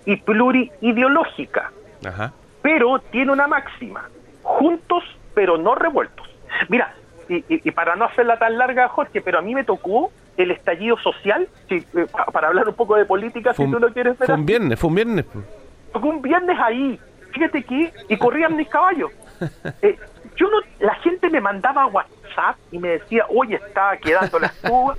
y 0.06 0.16
pluriideológica, 0.18 1.72
Ajá. 2.06 2.34
pero 2.62 3.00
tiene 3.12 3.32
una 3.32 3.48
máxima, 3.48 4.10
juntos 4.44 5.04
pero 5.34 5.58
no 5.58 5.76
revueltos. 5.76 6.28
Mira, 6.68 6.94
y, 7.30 7.36
y- 7.36 7.62
y 7.64 7.72
para 7.72 7.96
no 7.96 8.06
hacerla 8.06 8.38
tan 8.40 8.58
larga, 8.58 8.88
Jorge, 8.90 9.22
pero 9.22 9.40
a 9.40 9.42
mí 9.42 9.54
me 9.56 9.64
tocó 9.64 10.12
el 10.36 10.52
estallido 10.52 10.98
social, 10.98 11.48
si, 11.68 11.76
eh, 11.76 12.08
pa- 12.12 12.26
para 12.26 12.48
hablar 12.48 12.68
un 12.68 12.74
poco 12.76 12.96
de 12.96 13.06
política, 13.06 13.54
Fue 13.54 13.66
si 13.66 13.72
tú 13.72 13.80
lo 13.80 13.94
quieres 13.94 14.18
ver. 14.18 14.26
fue 14.28 14.36
un 14.36 14.46
viernes, 14.46 14.80
fue 14.80 14.90
un 14.90 14.96
viernes. 14.96 15.26
pues. 15.32 15.46
Tocó 15.94 16.08
un 16.10 16.22
viernes 16.22 16.58
ahí, 16.60 17.00
fíjate 17.32 17.64
que, 17.64 17.92
y 18.10 18.18
corrían 18.18 18.56
mis 18.56 18.68
caballos. 18.68 19.12
Eh, 19.82 19.98
yo 20.36 20.48
no, 20.50 20.58
la 20.80 20.96
gente 20.96 21.30
me 21.30 21.40
mandaba 21.42 21.86
WhatsApp 21.88 22.58
y 22.72 22.80
me 22.80 22.90
decía, 22.90 23.26
oye, 23.30 23.56
está 23.56 23.98
quedando 23.98 24.40
la 24.40 24.48
escoba, 24.64 24.96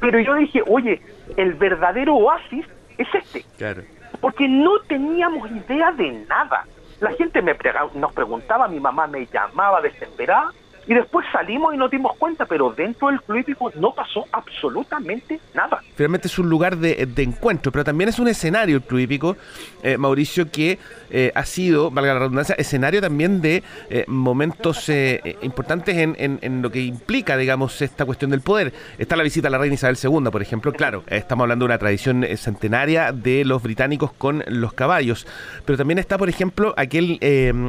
pero 0.00 0.18
yo 0.20 0.34
dije, 0.34 0.62
oye, 0.66 1.00
el 1.36 1.54
verdadero 1.54 2.14
oasis 2.16 2.64
es 2.98 3.08
este, 3.14 3.44
Claro. 3.58 3.82
porque 4.20 4.48
no 4.48 4.78
teníamos 4.88 5.50
idea 5.50 5.92
de 5.92 6.12
nada. 6.28 6.64
La 7.00 7.12
gente 7.12 7.42
me 7.42 7.54
prega- 7.54 7.90
nos 7.94 8.12
preguntaba, 8.14 8.68
mi 8.68 8.80
mamá 8.80 9.06
me 9.06 9.26
llamaba 9.26 9.80
desesperada, 9.82 10.52
y 10.86 10.94
después 10.94 11.26
salimos 11.32 11.74
y 11.74 11.76
nos 11.76 11.90
dimos 11.90 12.16
cuenta, 12.16 12.46
pero 12.46 12.70
dentro 12.72 13.08
del 13.08 13.20
club 13.22 13.38
hípico 13.38 13.72
no 13.80 13.92
pasó 13.94 14.24
absolutamente 14.32 15.40
nada. 15.54 15.82
Finalmente 15.94 16.28
es 16.28 16.38
un 16.38 16.48
lugar 16.48 16.76
de, 16.76 17.06
de 17.06 17.22
encuentro, 17.22 17.72
pero 17.72 17.84
también 17.84 18.08
es 18.08 18.18
un 18.18 18.28
escenario 18.28 18.76
el 18.76 18.82
club 18.82 19.00
hípico, 19.00 19.36
eh, 19.82 19.96
Mauricio, 19.98 20.50
que 20.50 20.78
eh, 21.10 21.32
ha 21.34 21.44
sido, 21.44 21.90
valga 21.90 22.14
la 22.14 22.20
redundancia, 22.20 22.54
escenario 22.58 23.00
también 23.00 23.40
de 23.40 23.62
eh, 23.90 24.04
momentos 24.06 24.88
eh, 24.88 25.36
importantes 25.42 25.96
en, 25.96 26.16
en- 26.18 26.62
lo 26.62 26.70
que 26.70 26.80
implica, 26.80 27.36
digamos, 27.36 27.80
esta 27.82 28.04
cuestión 28.04 28.30
del 28.30 28.40
poder. 28.40 28.72
Está 28.98 29.16
la 29.16 29.22
visita 29.22 29.48
a 29.48 29.50
la 29.50 29.58
reina 29.58 29.74
Isabel 29.74 29.96
II, 30.02 30.30
por 30.30 30.42
ejemplo, 30.42 30.72
claro, 30.72 31.04
eh, 31.08 31.16
estamos 31.16 31.44
hablando 31.44 31.64
de 31.64 31.66
una 31.72 31.78
tradición 31.78 32.24
centenaria 32.36 33.12
de 33.12 33.44
los 33.44 33.62
británicos 33.62 34.12
con 34.12 34.42
los 34.48 34.72
caballos, 34.72 35.26
pero 35.64 35.76
también 35.76 35.98
está, 35.98 36.16
por 36.18 36.28
ejemplo, 36.28 36.74
aquel, 36.76 37.18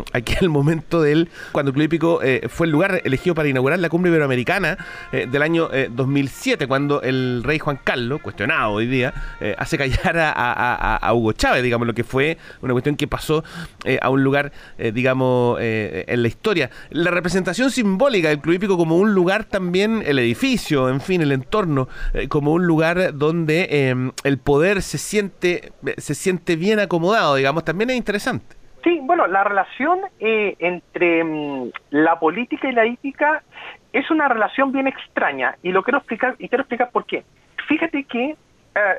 aquel 0.13 0.49
momento 0.49 1.01
del, 1.01 1.29
cuando 1.51 1.69
el 1.69 1.73
club 1.73 1.85
hípico 1.85 2.21
fue 2.49 2.65
el 2.67 2.71
lugar 2.71 3.01
elegido 3.07 3.35
para 3.35 3.49
inaugurar 3.49 3.79
la 3.79 3.89
cumbre 3.89 4.09
iberoamericana 4.09 4.77
eh, 5.11 5.27
del 5.29 5.41
año 5.41 5.69
eh, 5.73 5.89
2007, 5.91 6.67
cuando 6.67 7.01
el 7.01 7.41
rey 7.43 7.59
Juan 7.59 7.79
Carlos, 7.83 8.21
cuestionado 8.21 8.73
hoy 8.73 8.87
día, 8.87 9.13
eh, 9.39 9.55
hace 9.57 9.77
callar 9.77 10.17
a, 10.17 11.13
Hugo 11.13 11.31
Chávez, 11.33 11.63
digamos, 11.63 11.87
lo 11.87 11.93
que 11.93 12.03
fue 12.03 12.37
una 12.61 12.73
cuestión 12.73 12.95
que 12.95 13.07
pasó 13.07 13.43
eh, 13.85 13.97
a 14.01 14.09
un 14.09 14.23
lugar, 14.23 14.51
digamos, 14.77 15.57
en 15.59 16.21
la 16.21 16.27
historia. 16.27 16.69
La 16.89 17.11
representación 17.11 17.71
simbólica 17.71 18.29
del 18.29 18.39
Club 18.39 18.55
Hípico 18.55 18.77
como 18.77 18.97
un 18.97 19.13
lugar 19.13 19.45
también, 19.45 20.03
el 20.05 20.19
edificio, 20.19 20.89
en 20.89 21.01
fin, 21.01 21.21
el 21.21 21.31
entorno, 21.31 21.87
como 22.29 22.51
un 22.51 22.65
lugar 22.65 23.17
donde 23.17 24.11
el 24.23 24.37
poder 24.37 24.81
se 24.81 24.97
siente, 24.97 25.71
se 25.97 26.13
siente 26.13 26.55
bien 26.55 26.79
acomodado, 26.79 27.35
digamos, 27.35 27.63
también 27.63 27.89
es 27.89 27.97
interesante. 27.97 28.66
Sí, 28.83 28.99
bueno, 29.03 29.27
la 29.27 29.43
relación 29.43 29.99
eh, 30.19 30.55
entre 30.59 31.23
mm, 31.23 31.71
la 31.91 32.19
política 32.19 32.69
y 32.69 32.73
la 32.73 32.85
hípica 32.85 33.43
es 33.91 34.09
una 34.11 34.27
relación 34.27 34.71
bien 34.71 34.87
extraña 34.87 35.55
y 35.63 35.71
lo 35.71 35.83
quiero 35.83 35.97
explicar 35.97 36.35
y 36.37 36.47
quiero 36.47 36.61
explicar 36.61 36.91
por 36.91 37.05
qué. 37.05 37.23
Fíjate 37.67 38.03
que 38.03 38.31
eh, 38.31 38.37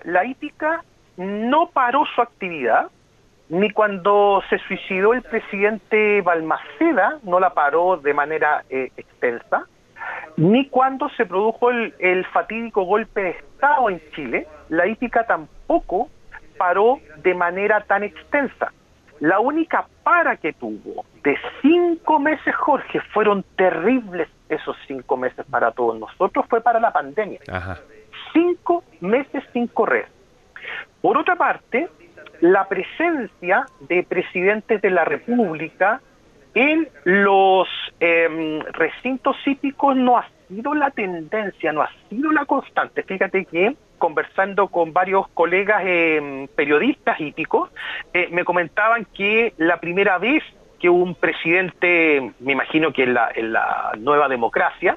la 0.05 0.25
hípica 0.25 0.83
no 1.17 1.71
paró 1.71 2.05
su 2.15 2.21
actividad 2.21 2.91
ni 3.49 3.71
cuando 3.71 4.43
se 4.51 4.59
suicidó 4.59 5.15
el 5.15 5.23
presidente 5.23 6.21
Balmaceda, 6.21 7.19
no 7.23 7.41
la 7.41 7.55
paró 7.55 7.97
de 7.97 8.13
manera 8.13 8.65
eh, 8.69 8.91
extensa, 8.97 9.65
ni 10.37 10.69
cuando 10.69 11.09
se 11.11 11.25
produjo 11.25 11.71
el, 11.71 11.95
el 11.99 12.27
fatídico 12.27 12.83
golpe 12.83 13.23
de 13.23 13.31
Estado 13.31 13.89
en 13.89 14.03
Chile, 14.15 14.47
la 14.69 14.87
hípica 14.87 15.27
tampoco 15.27 16.11
paró 16.59 16.99
de 17.23 17.35
manera 17.35 17.81
tan 17.81 18.03
extensa. 18.03 18.73
La 19.21 19.41
única 19.41 19.87
para 20.03 20.37
que 20.37 20.53
tuvo 20.53 21.05
de 21.25 21.37
cinco 21.61 22.19
meses, 22.19 22.55
Jorge, 22.55 23.01
fueron 23.13 23.45
terribles 23.57 24.29
esos 24.49 24.77
cinco 24.87 25.17
meses 25.17 25.45
para 25.51 25.73
todos 25.73 25.99
nosotros, 25.99 26.47
fue 26.49 26.61
para 26.61 26.81
la 26.81 26.93
pandemia. 26.93 27.41
Ajá. 27.51 27.79
Cinco 28.33 28.85
meses 29.01 29.45
sin 29.53 29.67
correr. 29.67 30.07
Por 31.01 31.19
otra 31.19 31.37
parte, 31.37 31.89
la 32.41 32.67
presencia 32.69 33.67
de 33.81 34.03
presidentes 34.05 34.81
de 34.81 34.91
la 34.91 35.05
República 35.05 36.01
en 36.55 36.89
los 37.05 37.69
em, 38.01 38.61
recintos 38.73 39.37
hípicos 39.47 39.97
no 39.97 40.19
ha 40.19 40.27
sido 40.49 40.75
la 40.75 40.90
tendencia, 40.90 41.73
no 41.73 41.83
ha 41.83 41.90
sido 42.09 42.33
la 42.33 42.45
constante. 42.45 43.02
Fíjate 43.02 43.45
que 43.45 43.76
conversando 43.99 44.69
con 44.69 44.93
varios 44.93 45.28
colegas 45.28 45.83
em, 45.85 46.47
periodistas 46.49 47.21
hípicos, 47.21 47.71
eh, 48.14 48.28
me 48.31 48.45
comentaban 48.45 49.05
que 49.07 49.52
la 49.59 49.78
primera 49.78 50.19
vez 50.19 50.43
que 50.78 50.88
un 50.88 51.14
presidente, 51.14 52.33
me 52.38 52.52
imagino 52.52 52.93
que 52.93 53.02
en 53.02 53.14
la, 53.14 53.31
en 53.35 53.52
la 53.52 53.93
nueva 53.99 54.28
democracia, 54.28 54.97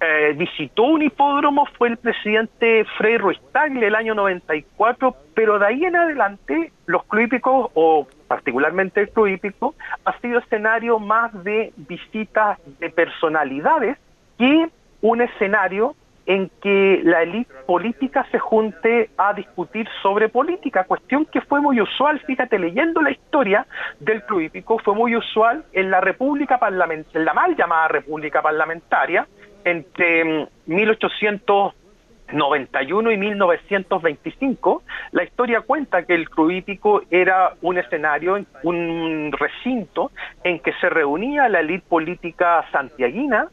eh, 0.00 0.32
visitó 0.36 0.84
un 0.84 1.02
hipódromo 1.02 1.66
fue 1.76 1.88
el 1.88 1.96
presidente 1.96 2.84
Frei 2.96 3.18
Ruiz 3.18 3.40
el 3.82 3.94
año 3.96 4.14
94, 4.14 5.16
pero 5.34 5.58
de 5.58 5.66
ahí 5.66 5.84
en 5.84 5.96
adelante 5.96 6.72
los 6.86 7.04
club 7.04 7.22
hípicos, 7.22 7.70
o 7.74 8.06
particularmente 8.28 9.00
el 9.00 9.10
club 9.10 9.26
hípico, 9.26 9.74
ha 10.04 10.16
sido 10.20 10.38
escenario 10.38 11.00
más 11.00 11.32
de 11.42 11.72
visitas 11.76 12.58
de 12.78 12.90
personalidades 12.90 13.98
que 14.38 14.68
un 15.02 15.20
escenario 15.20 15.94
en 16.28 16.48
que 16.60 17.00
la 17.04 17.22
élite 17.22 17.52
política 17.66 18.24
se 18.30 18.38
junte 18.38 19.10
a 19.16 19.32
discutir 19.32 19.88
sobre 20.02 20.28
política, 20.28 20.84
cuestión 20.84 21.24
que 21.24 21.40
fue 21.40 21.62
muy 21.62 21.80
usual, 21.80 22.20
fíjate, 22.20 22.58
leyendo 22.58 23.00
la 23.00 23.10
historia 23.10 23.66
del 23.98 24.22
club 24.24 24.52
fue 24.84 24.94
muy 24.94 25.16
usual 25.16 25.64
en 25.72 25.90
la 25.90 26.02
república 26.02 26.58
parlamentaria, 26.58 27.18
en 27.18 27.24
la 27.24 27.32
mal 27.32 27.56
llamada 27.56 27.88
república 27.88 28.42
parlamentaria, 28.42 29.26
entre 29.64 30.24
mm, 30.24 30.46
1891 30.66 33.10
y 33.10 33.16
1925, 33.16 34.82
la 35.12 35.24
historia 35.24 35.62
cuenta 35.62 36.02
que 36.02 36.14
el 36.14 36.28
club 36.28 37.06
era 37.10 37.54
un 37.62 37.78
escenario, 37.78 38.38
un 38.64 39.32
recinto 39.32 40.10
en 40.44 40.60
que 40.60 40.74
se 40.74 40.90
reunía 40.90 41.48
la 41.48 41.60
élite 41.60 41.86
política 41.88 42.66
santiaguina 42.70 43.48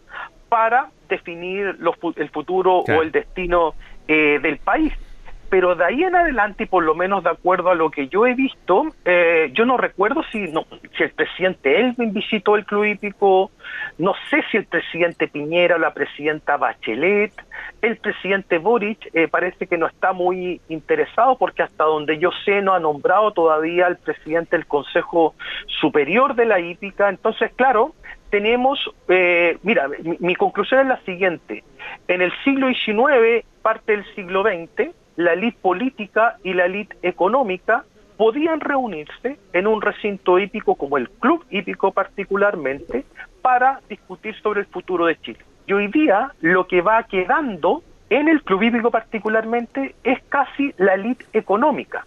para 0.50 0.90
definir 1.10 1.75
los 1.80 1.96
el 2.16 2.30
futuro 2.30 2.84
Claro. 2.86 3.00
o 3.02 3.04
el 3.04 3.12
destino 3.12 3.74
eh, 4.08 4.40
del 4.42 4.58
país. 4.58 4.94
pero 5.48 5.75
de 5.75 5.86
ahí 5.86 6.04
en 6.04 6.16
adelante, 6.16 6.64
y 6.64 6.66
por 6.66 6.84
lo 6.84 6.96
menos 6.96 7.24
de 7.24 7.30
acuerdo 7.30 7.70
a 7.70 7.75
lo 7.75 7.90
que 7.92 8.08
yo 8.08 8.25
he 8.25 8.34
visto, 8.34 8.88
eh, 9.06 9.52
yo 9.54 9.64
no 9.64 9.78
recuerdo 9.78 10.24
si, 10.32 10.40
no, 10.52 10.66
si 10.98 11.04
el 11.04 11.12
presidente 11.12 11.80
Elvin 11.80 12.12
visitó 12.14 12.56
el 12.56 12.66
club 12.66 12.84
hípico, 12.86 13.52
no 14.00 14.16
sé 14.30 14.44
si 14.52 14.58
el 14.58 14.66
presidente 14.66 15.28
Piñera 15.28 15.75
o 15.75 15.78
la 15.78 15.94
presidenta 15.94 16.58
Bachelet, 16.58 17.32
el 17.82 17.96
presidente 17.98 18.58
Boric 18.58 19.10
eh, 19.14 19.28
parece 19.30 19.68
que 19.68 19.78
no 19.78 19.86
está 19.86 20.14
muy 20.14 20.60
interesado 20.68 21.38
porque 21.38 21.62
hasta 21.62 21.84
donde 21.84 22.18
yo 22.18 22.32
sé 22.44 22.62
no 22.64 22.74
ha 22.74 22.80
nombrado 22.80 23.32
todavía 23.32 23.86
al 23.86 23.98
presidente 23.98 24.58
del 24.58 24.66
Consejo 24.66 25.36
Superior 25.80 26.34
de 26.36 26.46
la 26.48 26.60
hípica, 26.60 27.08
entonces 27.08 27.52
claro, 27.56 27.94
tenemos, 28.36 28.77
eh, 29.08 29.58
mira, 29.63 29.88
mi, 30.20 30.36
conclusión 30.36 30.82
es 30.82 30.88
la 30.88 31.00
siguiente, 31.04 31.63
en 32.10 32.22
el 32.22 32.34
siglo 32.44 32.68
XIX, 32.68 33.46
parte 33.62 33.94
del 33.94 34.06
siglo 34.13 34.44
XX, 34.44 34.92
la 35.15 35.32
élite 35.32 35.58
política 35.62 36.36
y 36.44 36.54
la 36.54 36.65
élite 36.65 36.98
económica 37.01 37.86
podían 38.18 38.60
reunirse 38.60 39.39
en 39.54 39.68
un 39.68 39.82
recinto 39.82 40.38
hípico 40.38 40.75
como 40.75 40.98
el 40.98 41.10
Club 41.12 41.46
Hípico 41.50 41.94
particularmente 41.94 43.06
para 43.42 43.80
discutir 43.88 44.36
sobre 44.42 44.60
el 44.60 44.65
futuro 44.65 45.06
de 45.06 45.18
Chile. 45.22 45.39
Y 45.65 45.72
hoy 45.72 45.88
día 45.88 46.34
lo 46.42 46.68
que 46.68 46.82
va 46.82 47.04
quedando 47.04 47.84
en 48.10 48.27
el 48.27 48.44
Club 48.44 48.63
Hípico 48.63 48.92
particularmente 48.92 49.96
es 50.04 50.22
casi 50.27 50.74
la 50.75 50.96
élite 50.96 51.25
económica. 51.32 52.06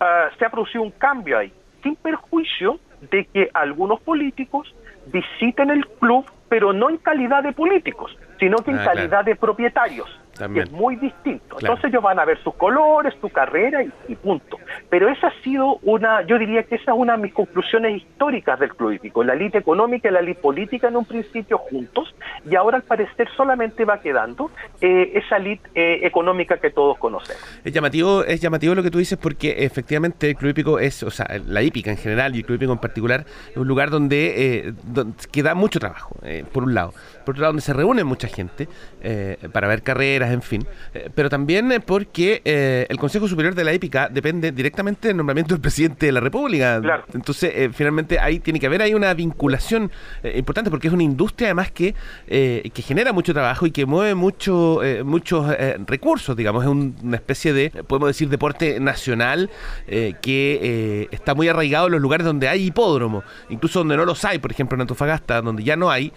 Uh, 0.00 0.36
se 0.36 0.44
ha 0.44 0.50
producido 0.50 0.82
un 0.82 0.90
cambio 0.90 1.38
ahí, 1.38 1.52
sin 1.84 1.94
perjuicio 1.94 2.80
de 3.08 3.24
que 3.26 3.50
algunos 3.54 4.00
políticos 4.00 4.74
visiten 5.12 5.70
el 5.70 5.86
club, 5.86 6.24
pero 6.48 6.72
no 6.72 6.90
en 6.90 6.96
calidad 6.98 7.42
de 7.42 7.52
políticos, 7.52 8.16
sino 8.38 8.58
que 8.58 8.70
en 8.70 8.78
Ah, 8.78 8.84
calidad 8.84 9.08
claro. 9.08 9.24
de 9.24 9.36
propietarios. 9.36 10.08
También. 10.36 10.66
Es 10.66 10.72
muy 10.72 10.96
distinto. 10.96 11.56
Claro. 11.56 11.74
Entonces 11.74 11.84
ellos 11.90 12.02
van 12.02 12.18
a 12.18 12.24
ver 12.24 12.42
sus 12.42 12.54
colores, 12.54 13.14
su 13.20 13.28
carrera 13.28 13.82
y, 13.82 13.92
y 14.08 14.14
punto. 14.16 14.56
Pero 14.90 15.08
esa 15.08 15.28
ha 15.28 15.42
sido 15.42 15.78
una, 15.82 16.22
yo 16.26 16.36
diría 16.38 16.64
que 16.64 16.74
esa 16.74 16.90
es 16.92 16.98
una 16.98 17.16
de 17.16 17.22
mis 17.22 17.32
conclusiones 17.32 17.96
históricas 18.02 18.58
del 18.58 18.70
club 18.74 18.92
hípico. 18.92 19.22
La 19.22 19.34
élite 19.34 19.58
económica 19.58 20.08
y 20.08 20.12
la 20.12 20.18
élite 20.20 20.40
política 20.40 20.88
en 20.88 20.96
un 20.96 21.04
principio 21.04 21.58
juntos 21.58 22.12
y 22.50 22.56
ahora 22.56 22.78
al 22.78 22.82
parecer 22.82 23.28
solamente 23.36 23.84
va 23.84 24.00
quedando 24.00 24.50
eh, 24.80 25.12
esa 25.14 25.36
élite 25.36 25.68
eh, 25.74 26.00
económica 26.02 26.56
que 26.58 26.70
todos 26.70 26.98
conocemos. 26.98 27.40
Es 27.64 27.72
llamativo, 27.72 28.24
es 28.24 28.40
llamativo 28.40 28.74
lo 28.74 28.82
que 28.82 28.90
tú 28.90 28.98
dices 28.98 29.18
porque 29.18 29.64
efectivamente 29.64 30.30
el 30.30 30.36
club 30.36 30.50
hípico 30.50 30.78
es, 30.78 31.02
o 31.02 31.10
sea, 31.10 31.26
la 31.46 31.62
hípica 31.62 31.90
en 31.90 31.96
general 31.96 32.34
y 32.34 32.38
el 32.38 32.44
club 32.44 32.56
hípico 32.56 32.72
en 32.72 32.78
particular 32.78 33.24
es 33.50 33.56
un 33.56 33.68
lugar 33.68 33.90
donde, 33.90 34.66
eh, 34.68 34.72
don- 34.84 35.14
que 35.30 35.42
mucho 35.54 35.80
trabajo, 35.80 36.16
eh, 36.22 36.44
por 36.52 36.62
un 36.64 36.74
lado. 36.74 36.92
Por 37.30 37.36
otro 37.36 37.42
lado, 37.42 37.52
donde 37.52 37.62
se 37.62 37.72
reúne 37.72 38.02
mucha 38.02 38.26
gente 38.26 38.66
eh, 39.02 39.36
para 39.52 39.68
ver 39.68 39.82
carreras, 39.84 40.32
en 40.32 40.42
fin. 40.42 40.66
Eh, 40.92 41.10
pero 41.14 41.30
también 41.30 41.80
porque 41.86 42.42
eh, 42.44 42.86
el 42.88 42.98
Consejo 42.98 43.28
Superior 43.28 43.54
de 43.54 43.62
la 43.62 43.72
Hípica 43.72 44.08
depende 44.08 44.50
directamente 44.50 45.06
del 45.08 45.16
nombramiento 45.16 45.54
del 45.54 45.60
presidente 45.60 46.06
de 46.06 46.12
la 46.12 46.18
República. 46.18 46.80
Claro. 46.82 47.04
Entonces, 47.14 47.70
finalmente 47.72 48.18
ahí 48.18 48.40
tiene 48.40 48.58
que 48.58 48.66
haber 48.66 48.82
ahí 48.82 48.94
una 48.94 49.14
vinculación 49.14 49.92
importante 50.34 50.70
porque 50.70 50.88
es 50.88 50.92
una 50.92 51.04
industria 51.04 51.46
además 51.48 51.70
que, 51.70 51.94
eh, 52.26 52.68
que 52.74 52.82
genera 52.82 53.12
mucho 53.12 53.32
trabajo 53.32 53.64
y 53.64 53.70
que 53.70 53.86
mueve 53.86 54.16
mucho, 54.16 54.80
muchos 55.04 55.46
recursos, 55.86 56.36
digamos, 56.36 56.64
es 56.64 56.68
un- 56.68 56.96
una 57.04 57.16
especie 57.16 57.52
de, 57.52 57.70
podemos 57.86 58.08
decir, 58.08 58.28
deporte 58.28 58.80
nacional 58.80 59.50
que 59.86 60.58
eh, 60.62 61.08
está 61.12 61.34
muy 61.36 61.46
arraigado 61.46 61.86
en 61.86 61.92
los 61.92 62.00
lugares 62.00 62.24
donde 62.26 62.48
hay 62.48 62.64
hipódromo, 62.66 63.22
incluso 63.50 63.78
donde 63.80 63.96
no 63.96 64.04
los 64.04 64.24
hay, 64.24 64.38
por 64.40 64.50
ejemplo 64.50 64.74
en 64.74 64.80
Antofagasta, 64.80 65.40
donde 65.42 65.62
ya 65.62 65.76
no 65.76 65.90
hay, 65.92 66.12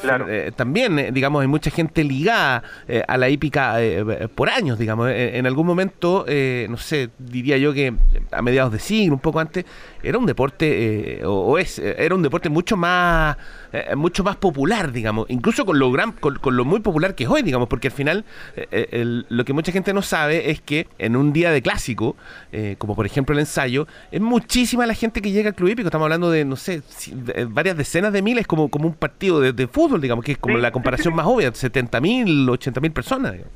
Claro. 0.00 0.26
eh, 0.30 0.45
también, 0.52 0.98
eh, 0.98 1.10
digamos, 1.12 1.42
hay 1.42 1.48
mucha 1.48 1.70
gente 1.70 2.04
ligada 2.04 2.62
eh, 2.88 3.02
a 3.06 3.16
la 3.16 3.28
hípica 3.28 3.82
eh, 3.82 4.28
por 4.34 4.48
años, 4.48 4.78
digamos, 4.78 5.10
en, 5.10 5.36
en 5.36 5.46
algún 5.46 5.66
momento, 5.66 6.24
no 6.26 6.76
sé, 6.76 7.10
diría 7.18 7.56
yo 7.56 7.72
que 7.72 7.94
a 8.30 8.42
mediados 8.42 8.72
de 8.72 8.78
siglo, 8.78 9.14
un 9.14 9.20
poco 9.20 9.40
antes, 9.40 9.64
era 10.02 10.18
un 10.18 10.26
deporte, 10.26 11.22
o, 11.24 11.58
es, 11.58 11.78
era 11.78 12.14
un 12.14 12.22
deporte 12.22 12.48
mucho 12.48 12.76
más, 12.76 13.36
eh, 13.72 13.94
mucho 13.96 14.24
más 14.24 14.36
popular, 14.36 14.92
digamos, 14.92 15.26
incluso 15.28 15.64
con 15.66 15.78
lo 15.78 15.90
gran, 15.92 16.12
con, 16.12 16.36
con 16.36 16.56
lo 16.56 16.64
muy 16.64 16.80
popular 16.80 17.14
que 17.14 17.24
es 17.24 17.30
hoy, 17.30 17.42
digamos, 17.42 17.68
porque 17.68 17.88
al 17.88 17.92
final 17.94 18.24
eh, 18.56 18.66
eh, 18.70 18.88
el- 18.92 19.26
lo 19.28 19.44
que 19.44 19.52
mucha 19.52 19.72
gente 19.72 19.92
no 19.92 20.02
sabe 20.02 20.50
es 20.50 20.60
que 20.60 20.86
en 20.98 21.16
un 21.16 21.32
día 21.32 21.50
de 21.50 21.62
clásico, 21.62 22.16
eh, 22.52 22.76
como 22.78 22.94
por 22.96 23.06
ejemplo 23.06 23.32
el 23.34 23.40
ensayo, 23.40 23.86
es 24.10 24.20
muchísima 24.20 24.86
la 24.86 24.94
gente 24.94 25.20
que 25.22 25.30
llega 25.30 25.50
al 25.50 25.54
club 25.54 25.68
hípico, 25.70 25.88
estamos 25.88 26.04
hablando 26.06 26.30
de, 26.30 26.44
no 26.44 26.56
sé, 26.56 26.82
si- 26.88 27.12
de- 27.14 27.46
varias 27.46 27.76
decenas 27.76 28.12
de 28.12 28.22
miles, 28.22 28.46
como, 28.46 28.68
como 28.68 28.86
un 28.86 28.94
partido 28.94 29.40
de, 29.40 29.52
de 29.52 29.66
fútbol, 29.66 30.00
digamos, 30.00 30.24
que 30.24 30.32
es 30.32 30.38
como 30.38 30.56
Sí, 30.56 30.62
la 30.62 30.70
comparación 30.70 31.06
sí, 31.06 31.10
sí. 31.10 31.16
más 31.16 31.26
obvia, 31.26 31.52
70 31.52 32.00
mil, 32.00 32.48
80 32.48 32.80
mil 32.80 32.92
personas. 32.92 33.32
digamos. 33.32 33.52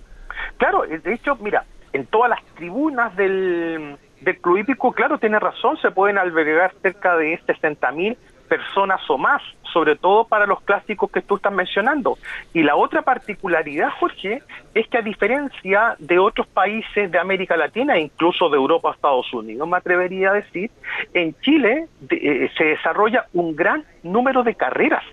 Claro, 0.58 0.84
eh, 0.84 0.98
de 0.98 1.14
hecho, 1.14 1.36
mira, 1.36 1.64
en 1.92 2.06
todas 2.06 2.30
las 2.30 2.40
tribunas 2.56 3.14
del, 3.16 3.96
del 4.20 4.38
club 4.40 4.58
hípico, 4.58 4.92
claro, 4.92 5.18
tiene 5.18 5.38
razón, 5.38 5.76
se 5.80 5.90
pueden 5.90 6.18
albergar 6.18 6.72
cerca 6.82 7.16
de 7.16 7.40
60 7.46 7.90
mil 7.92 8.16
personas 8.50 9.00
o 9.08 9.16
más, 9.16 9.40
sobre 9.72 9.94
todo 9.94 10.24
para 10.24 10.44
los 10.44 10.60
clásicos 10.62 11.08
que 11.12 11.22
tú 11.22 11.36
estás 11.36 11.52
mencionando. 11.52 12.18
Y 12.52 12.64
la 12.64 12.74
otra 12.74 13.02
particularidad, 13.02 13.90
Jorge, 14.00 14.42
es 14.74 14.88
que 14.88 14.98
a 14.98 15.02
diferencia 15.02 15.94
de 16.00 16.18
otros 16.18 16.48
países 16.48 17.12
de 17.12 17.18
América 17.18 17.56
Latina, 17.56 17.96
incluso 17.96 18.50
de 18.50 18.56
Europa, 18.56 18.90
Estados 18.92 19.32
Unidos, 19.32 19.68
me 19.68 19.76
atrevería 19.76 20.30
a 20.30 20.34
decir, 20.34 20.72
en 21.14 21.32
Chile 21.42 21.86
eh, 22.10 22.50
se 22.58 22.64
desarrolla 22.64 23.26
un 23.32 23.54
gran 23.54 23.84
número 24.02 24.42
de 24.42 24.56
carreras 24.56 25.04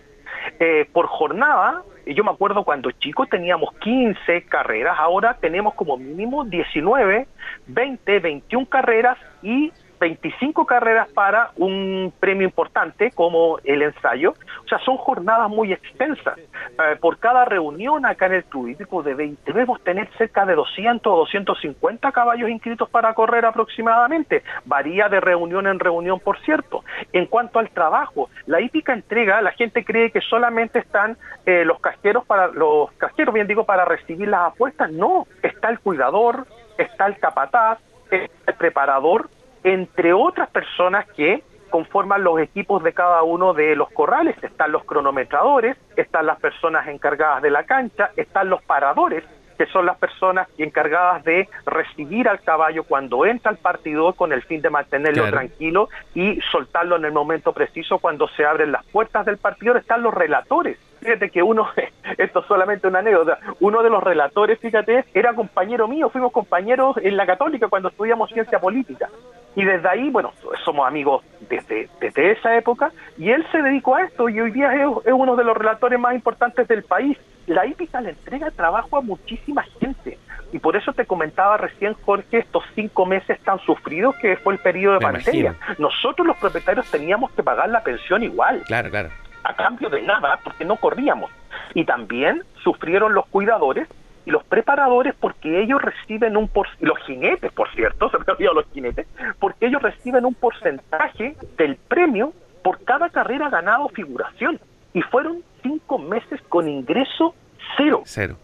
eh, 0.60 0.90
por 0.92 1.06
jornada. 1.06 1.84
Yo 2.08 2.24
me 2.24 2.32
acuerdo 2.32 2.64
cuando 2.64 2.90
chicos 2.92 3.30
teníamos 3.30 3.76
15 3.82 4.44
carreras, 4.44 4.98
ahora 4.98 5.38
tenemos 5.40 5.76
como 5.76 5.98
mínimo 5.98 6.44
19, 6.44 7.28
20, 7.68 8.20
21 8.20 8.66
carreras 8.66 9.18
y 9.44 9.72
25 10.00 10.66
carreras 10.66 11.08
para 11.10 11.52
un 11.56 12.14
premio 12.20 12.46
importante 12.46 13.12
como 13.12 13.60
el 13.64 13.82
ensayo. 13.82 14.34
O 14.66 14.68
sea, 14.68 14.80
son 14.80 14.98
jornadas 14.98 15.50
muy 15.50 15.74
extensas. 15.74 16.38
Eh, 16.38 16.96
por 17.00 17.18
cada 17.20 17.46
reunión 17.46 18.06
acá 18.06 18.28
en 18.28 18.34
el 18.34 18.44
club 18.46 18.76
de 19.04 19.14
20 19.14 19.42
debemos 19.46 19.82
tener 19.82 20.10
cerca 20.18 20.46
de 20.46 20.56
200 20.56 21.12
o 21.12 21.18
250 21.18 22.12
caballos 22.12 22.50
inscritos 22.50 22.90
para 22.90 23.14
correr 23.14 23.46
aproximadamente. 23.46 24.44
Varía 24.66 25.10
de 25.10 25.20
reunión 25.20 25.68
en 25.68 25.80
reunión, 25.80 26.20
por 26.20 26.40
cierto. 26.40 26.84
En 27.14 27.26
cuanto 27.26 27.60
al 27.60 27.70
trabajo, 27.70 28.30
la 28.46 28.62
hípica 28.62 28.94
entrega, 28.94 29.42
la 29.42 29.52
gente 29.52 29.84
cree 29.84 30.12
que 30.12 30.22
solamente 30.22 30.80
están 30.80 31.18
eh, 31.46 31.64
los 31.66 31.80
casqueros 31.80 32.26
para 32.26 32.48
los 32.48 32.92
casqueros, 32.94 33.34
bien 33.34 33.48
digo, 33.48 33.66
para 33.66 33.86
recibir 33.86 34.28
las 34.28 34.52
apuestas. 34.52 34.92
No, 34.92 35.26
está 35.42 35.70
el 35.70 35.80
cuidador, 35.80 36.48
está 36.78 37.08
el 37.08 37.18
capataz, 37.20 37.80
está 38.12 38.52
el 38.52 38.58
preparador, 38.58 39.30
entre 39.68 40.14
otras 40.14 40.50
personas 40.50 41.06
que 41.12 41.44
conforman 41.70 42.24
los 42.24 42.40
equipos 42.40 42.82
de 42.84 42.94
cada 42.94 43.24
uno 43.24 43.54
de 43.54 43.76
los 43.76 43.90
corrales. 43.92 44.42
Están 44.42 44.72
los 44.72 44.86
cronometradores, 44.86 45.76
están 45.98 46.26
las 46.26 46.40
personas 46.40 46.88
encargadas 46.88 47.42
de 47.42 47.52
la 47.52 47.64
cancha, 47.64 48.12
están 48.16 48.50
los 48.50 48.62
paradores, 48.64 49.26
que 49.58 49.66
son 49.66 49.86
las 49.86 49.98
personas 49.98 50.48
encargadas 50.58 51.24
de 51.26 51.50
recibir 51.66 52.30
al 52.30 52.40
caballo 52.42 52.84
cuando 52.84 53.26
entra 53.26 53.52
al 53.52 53.58
partidor 53.58 54.16
con 54.16 54.32
el 54.32 54.44
fin 54.44 54.62
de 54.62 54.70
mantenerlo 54.70 55.24
Claro. 55.24 55.38
tranquilo 55.38 55.90
y 56.16 56.40
soltarlo 56.52 56.96
en 56.96 57.04
el 57.06 57.12
momento 57.12 57.52
preciso 57.52 57.98
cuando 57.98 58.30
se 58.30 58.46
abren 58.46 58.72
las 58.72 58.86
puertas 58.86 59.26
del 59.26 59.38
partidor. 59.38 59.76
Están 59.78 60.02
los 60.04 60.14
relatores. 60.14 60.78
Fíjate 61.00 61.30
que 61.30 61.44
uno, 61.44 61.68
esto 62.18 62.40
es 62.40 62.46
solamente 62.48 62.88
una 62.88 63.00
anécdota, 63.00 63.40
uno 63.60 63.84
de 63.84 63.90
los 63.90 64.04
relatores, 64.04 64.60
fíjate, 64.60 65.06
era 65.14 65.34
compañero 65.34 65.88
mío, 65.88 66.10
fuimos 66.10 66.32
compañeros 66.32 66.98
en 66.98 67.18
la 67.18 67.26
católica 67.26 67.68
cuando 67.68 67.90
estudiamos 67.90 68.30
ciencia 68.32 68.60
política. 68.60 69.10
Y 69.56 69.66
desde 69.66 69.90
ahí, 69.90 70.10
bueno, 70.12 70.34
somos 70.64 70.88
amigos 70.88 71.24
desde, 71.50 71.90
desde 72.00 72.32
esa 72.32 72.56
época, 72.56 72.92
y 73.18 73.32
él 73.32 73.44
se 73.52 73.62
dedicó 73.62 73.96
a 73.96 74.04
esto, 74.04 74.30
y 74.30 74.40
hoy 74.40 74.52
día 74.52 74.72
es, 74.76 74.88
es 75.06 75.14
uno 75.14 75.36
de 75.36 75.44
los 75.44 75.58
relatores 75.58 76.00
más 76.00 76.14
importantes 76.14 76.68
del 76.68 76.84
país. 76.84 77.18
La 77.48 77.66
hípica 77.66 78.00
le 78.02 78.12
entrega 78.12 78.52
trabajo 78.52 78.98
a 78.98 79.02
muchísima 79.02 79.64
gente, 79.80 80.20
y 80.54 80.60
por 80.60 80.76
eso 80.76 80.94
te 80.94 81.06
comentaba 81.06 81.58
recién, 81.58 81.94
Jorge, 82.06 82.38
estos 82.40 82.64
cinco 82.76 83.06
meses 83.06 83.40
tan 83.42 83.60
sufridos 83.60 84.16
que 84.18 84.38
fue 84.38 84.54
el 84.54 84.60
periodo 84.60 85.00
de 85.00 85.06
Me 85.06 85.12
pandemia. 85.14 85.42
imagino. 85.52 85.76
Nosotros 85.80 86.28
los 86.28 86.38
propietarios 86.38 86.90
teníamos 86.92 87.32
que 87.32 87.42
pagar 87.44 87.70
la 87.70 87.82
pensión 87.82 88.24
igual 88.24 88.62
Claro, 88.68 88.90
claro. 88.90 89.10
A 89.44 89.54
cambio 89.54 89.90
de 89.90 90.02
nada, 90.02 90.40
porque 90.44 90.66
no 90.66 90.76
corríamos. 90.76 91.32
Y 91.74 91.86
también 91.86 92.44
sufrieron 92.64 93.14
los 93.14 93.26
cuidadores 93.28 93.88
y 94.26 94.32
los 94.32 94.44
preparadores 94.44 95.16
porque 95.20 95.62
ellos 95.62 95.82
reciben 95.82 96.36
un 96.36 96.50
los 96.82 96.98
jinetes, 97.06 97.52
por 97.54 97.70
cierto, 97.74 98.10
se 98.12 98.18
me 98.18 98.26
olvidó 98.28 98.54
los 98.54 98.66
jinetes, 98.74 99.08
porque 99.40 99.68
ellos 99.68 99.82
reciben 99.82 100.26
un 100.26 100.34
porcentaje 100.34 101.36
del 101.58 101.78
premio 101.78 102.34
por 102.62 102.84
cada 102.84 103.10
carrera 103.10 103.50
ganada 103.50 103.80
o 103.80 103.90
figuración. 103.90 104.60
Y 104.94 105.02
fueron 105.02 105.44
cinco 105.64 105.98
meses 105.98 106.42
con 106.50 106.68
ingreso 106.68 107.36
cero. 107.78 108.02
Cero. 108.06 108.36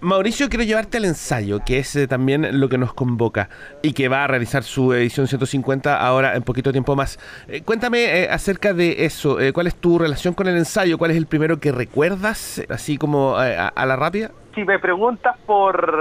Mauricio, 0.00 0.50
quiero 0.50 0.62
llevarte 0.64 0.98
al 0.98 1.06
ensayo, 1.06 1.60
que 1.64 1.78
es 1.78 1.96
eh, 1.96 2.06
también 2.06 2.60
lo 2.60 2.68
que 2.68 2.76
nos 2.76 2.92
convoca 2.92 3.48
y 3.82 3.94
que 3.94 4.08
va 4.08 4.24
a 4.24 4.26
realizar 4.26 4.62
su 4.62 4.92
edición 4.92 5.26
150 5.26 5.98
ahora 5.98 6.36
en 6.36 6.42
poquito 6.42 6.70
tiempo 6.70 6.94
más. 6.94 7.18
Eh, 7.48 7.62
cuéntame 7.64 8.04
eh, 8.04 8.28
acerca 8.30 8.74
de 8.74 9.06
eso. 9.06 9.38
¿Cuál 9.54 9.68
es 9.68 9.80
tu 9.80 9.98
relación 9.98 10.34
con 10.34 10.48
el 10.48 10.56
ensayo? 10.58 10.98
¿Cuál 10.98 11.12
es 11.12 11.16
el 11.16 11.26
primero 11.26 11.58
que 11.60 11.72
recuerdas, 11.72 12.62
así 12.68 12.98
como 12.98 13.36
a, 13.36 13.86
la 13.86 13.96
rápida? 13.96 14.32
Si 14.54 14.64
me 14.64 14.78
preguntas 14.78 15.34
por, 15.46 15.98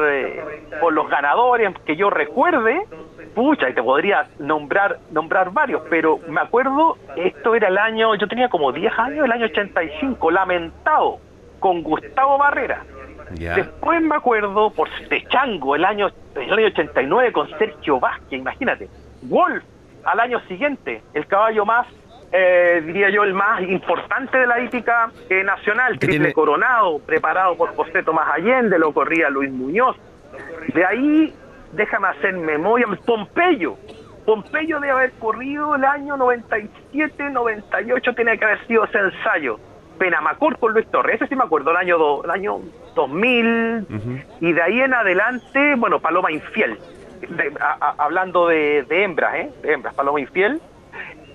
por 0.82 0.94
los 0.94 1.10
ganadores 1.10 1.74
que 1.86 1.96
yo 1.96 2.10
recuerde, 2.10 2.82
pucha, 3.34 3.70
y 3.70 3.74
te 3.74 3.82
podría 3.82 4.28
nombrar 4.40 5.00
nombrar 5.12 5.52
varios, 5.52 5.82
pero 5.90 6.20
me 6.28 6.42
acuerdo, 6.42 6.98
esto 7.16 7.56
era 7.56 7.70
el 7.70 7.78
año, 7.78 8.14
yo 8.16 8.28
tenía 8.28 8.50
como 8.50 8.74
10 8.74 8.94
años, 8.98 9.26
el 9.26 9.32
año 9.32 9.46
85, 9.46 10.32
lamentado, 10.32 11.20
con 11.60 11.82
Gustavo 11.82 12.38
Barrera 12.38 12.84
Después 13.32 14.02
me 14.02 14.16
acuerdo 14.16 14.70
por 14.72 14.90
de 15.10 15.24
Chango, 15.28 15.76
el 15.76 15.86
año, 15.86 16.10
el 16.36 16.54
año 16.54 16.68
89 16.68 17.32
con 17.32 17.50
Sergio 17.58 18.00
Vázquez, 18.00 18.40
imagínate. 18.40 18.90
Wolf, 19.24 19.64
al 20.04 20.20
año 20.20 20.40
siguiente, 20.48 21.02
el 21.14 21.26
caballo 21.28 21.66
más, 21.66 21.88
eh, 22.32 22.82
diría 22.86 23.10
yo, 23.10 23.24
el 23.24 23.34
más 23.34 23.62
importante 23.62 24.38
de 24.38 24.48
la 24.48 24.60
hípica 24.60 25.12
eh, 25.30 25.44
nacional, 25.44 25.98
triple 25.98 26.34
coronado, 26.34 27.00
preparado 27.00 27.56
por 27.56 27.76
José 27.76 28.04
Tomás 28.04 28.28
Allende, 28.34 28.78
lo 28.78 28.94
corría 28.94 29.30
Luis 29.30 29.52
Muñoz. 29.52 29.96
De 30.74 30.86
ahí, 30.86 31.34
déjame 31.74 32.10
hacer 32.10 32.34
memoria, 32.34 32.88
Pompeyo. 33.06 33.78
Pompeyo 34.26 34.80
debe 34.80 34.92
haber 34.92 35.12
corrido 35.14 35.76
el 35.76 35.86
año 35.86 36.18
97, 36.18 37.30
98, 37.32 38.14
tiene 38.14 38.38
que 38.38 38.46
haber 38.46 38.68
sido 38.68 38.86
ese 38.86 38.98
ensayo 38.98 39.60
Penamacor 39.98 40.58
con 40.58 40.74
Luis 40.74 40.88
Torres, 40.92 41.16
ese 41.16 41.28
sí 41.28 41.36
me 41.36 41.44
acuerdo, 41.44 41.72
el 41.72 41.78
año, 41.78 42.24
el 42.24 42.30
año 42.30 42.60
2000, 42.96 43.88
y 44.42 44.54
de 44.54 44.62
ahí 44.62 44.82
en 44.82 44.94
adelante, 44.94 45.76
bueno, 45.76 46.00
Paloma 46.00 46.32
Infiel, 46.32 46.78
hablando 47.98 48.48
de, 48.48 48.86
hembras, 48.90 49.36
¿eh? 49.36 49.50
De 49.62 49.74
hembras, 49.74 49.94
Paloma 49.94 50.20
Infiel, 50.20 50.62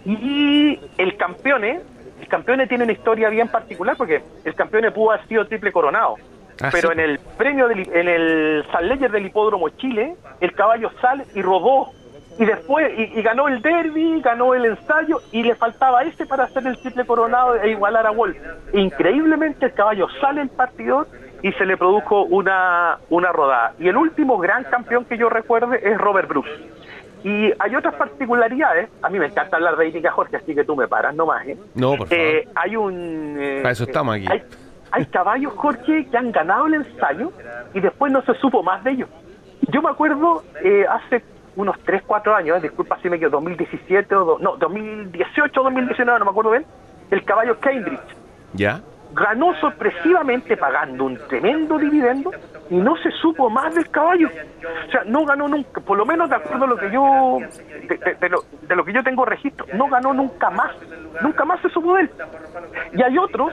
y 0.05 0.79
el 0.99 1.17
campeón, 1.17 1.65
¿eh? 1.65 1.81
el 2.21 2.29
campeón 2.29 2.67
tiene 2.69 2.85
una 2.85 2.93
historia 2.93 3.29
bien 3.29 3.49
particular 3.49 3.97
porque 3.97 4.23
el 4.45 4.55
campeón 4.55 4.93
pudo 4.93 5.13
haber 5.13 5.27
sido 5.27 5.47
triple 5.47 5.73
coronado. 5.73 6.17
Ah, 6.63 6.69
pero 6.71 6.93
en 6.93 7.01
el 7.01 7.19
premio, 7.39 7.69
del, 7.69 7.89
en 7.91 8.07
el 8.07 8.67
San 8.71 8.87
Leyer 8.87 9.11
del 9.11 9.27
Hipódromo 9.27 9.71
Chile, 9.71 10.15
el 10.41 10.53
caballo 10.53 10.91
sale 11.01 11.25
y 11.35 11.41
robó 11.41 11.91
y 12.39 12.45
después 12.45 12.93
y, 12.97 13.23
ganó 13.23 13.49
el 13.49 13.61
derby, 13.61 14.21
ganó 14.21 14.55
el 14.55 14.65
ensayo 14.65 15.21
y 15.33 15.43
le 15.43 15.55
faltaba 15.55 16.03
ese 16.03 16.27
para 16.27 16.45
hacer 16.45 16.67
el 16.67 16.79
triple 16.79 17.05
coronado 17.05 17.57
e 17.57 17.71
igualar 17.71 18.07
a 18.07 18.11
Wolf. 18.11 18.37
Increíblemente 18.73 19.67
el 19.67 19.75
caballo 19.75 20.07
sale 20.21 20.43
el 20.43 20.49
partidor 20.49 21.07
y 21.43 21.53
se 21.53 21.67
le 21.67 21.77
produjo 21.77 22.25
una, 22.25 22.99
una 23.09 23.33
rodada. 23.33 23.75
Y 23.79 23.89
el 23.89 23.97
último 23.97 24.39
gran 24.39 24.65
campeón 24.65 25.05
que 25.05 25.19
yo 25.19 25.29
recuerde 25.29 25.81
es 25.83 25.99
Robert 25.99 26.29
Bruce. 26.29 26.51
Y 27.23 27.53
hay 27.59 27.77
otras 27.77 27.95
particularidades, 27.97 28.89
a 29.03 29.11
mí 29.11 29.19
me 29.19 29.27
encanta 29.27 29.57
hablar 29.57 29.77
de 29.77 29.89
Itica 29.89 30.11
Jorge, 30.11 30.37
así 30.37 30.55
que 30.55 30.65
tú 30.65 30.75
me 30.75 30.89
paras 30.89 31.15
nomás. 31.15 31.47
¿eh? 31.47 31.59
No, 31.75 31.97
por 31.97 32.09
favor. 32.09 32.25
Eh, 32.25 32.49
hay 32.55 32.77
un... 32.77 33.37
Eh, 33.39 33.59
Para 33.63 33.73
eso 33.73 33.85
estamos 33.85 34.17
aquí. 34.17 34.27
Hay, 34.31 34.43
hay 34.91 35.07
caballos, 35.07 35.53
Jorge, 35.55 36.07
que 36.07 36.17
han 36.17 36.33
ganado 36.33 36.67
el 36.67 36.75
ensayo 36.75 37.31
y 37.75 37.81
después 37.81 38.11
no 38.11 38.23
se 38.23 38.35
supo 38.35 38.63
más 38.63 38.83
de 38.85 38.93
ellos. 38.93 39.09
Yo 39.71 39.83
me 39.83 39.91
acuerdo 39.91 40.43
eh, 40.65 40.87
hace 40.89 41.23
unos 41.57 41.79
3, 41.81 42.03
4 42.07 42.35
años, 42.35 42.59
eh, 42.59 42.61
disculpa 42.63 42.99
si 43.03 43.11
me 43.11 43.19
quedo, 43.19 43.31
2017 43.31 44.15
o... 44.15 44.39
no, 44.39 44.57
2018 44.57 45.61
o 45.61 45.65
2019, 45.65 46.19
no 46.19 46.25
me 46.25 46.31
acuerdo 46.31 46.51
bien, 46.53 46.67
el 47.11 47.25
caballo 47.25 47.59
Cambridge. 47.59 48.01
¿Ya? 48.55 48.81
Ganó 49.13 49.55
sorpresivamente 49.55 50.57
pagando 50.57 51.05
un 51.05 51.19
tremendo 51.29 51.79
dividendo 51.79 52.31
y 52.71 52.77
no 52.77 52.97
se 52.99 53.11
supo 53.11 53.51
más 53.51 53.75
del 53.75 53.91
caballo. 53.91 54.29
O 54.29 54.91
sea, 54.91 55.03
no 55.05 55.25
ganó 55.25 55.49
nunca, 55.49 55.81
por 55.81 55.99
lo 55.99 56.07
menos 56.07 56.31
de 56.31 56.37
acuerdo 56.37 56.65
a 56.65 56.69
lo 56.69 56.77
que 56.77 56.91
yo, 56.93 57.39
de, 58.21 58.29
lo, 58.29 58.45
de 58.63 58.77
lo 58.77 58.85
que 58.85 58.93
yo 58.93 59.03
tengo 59.03 59.25
registro, 59.25 59.67
no 59.75 59.89
ganó 59.89 60.15
nunca 60.15 60.51
más. 60.51 60.73
Nunca 61.23 61.45
más 61.45 61.61
se 61.61 61.69
supo 61.71 61.97
de 61.97 62.03
él. 62.03 62.11
Y 62.93 63.03
hay 63.03 63.19
otros 63.19 63.53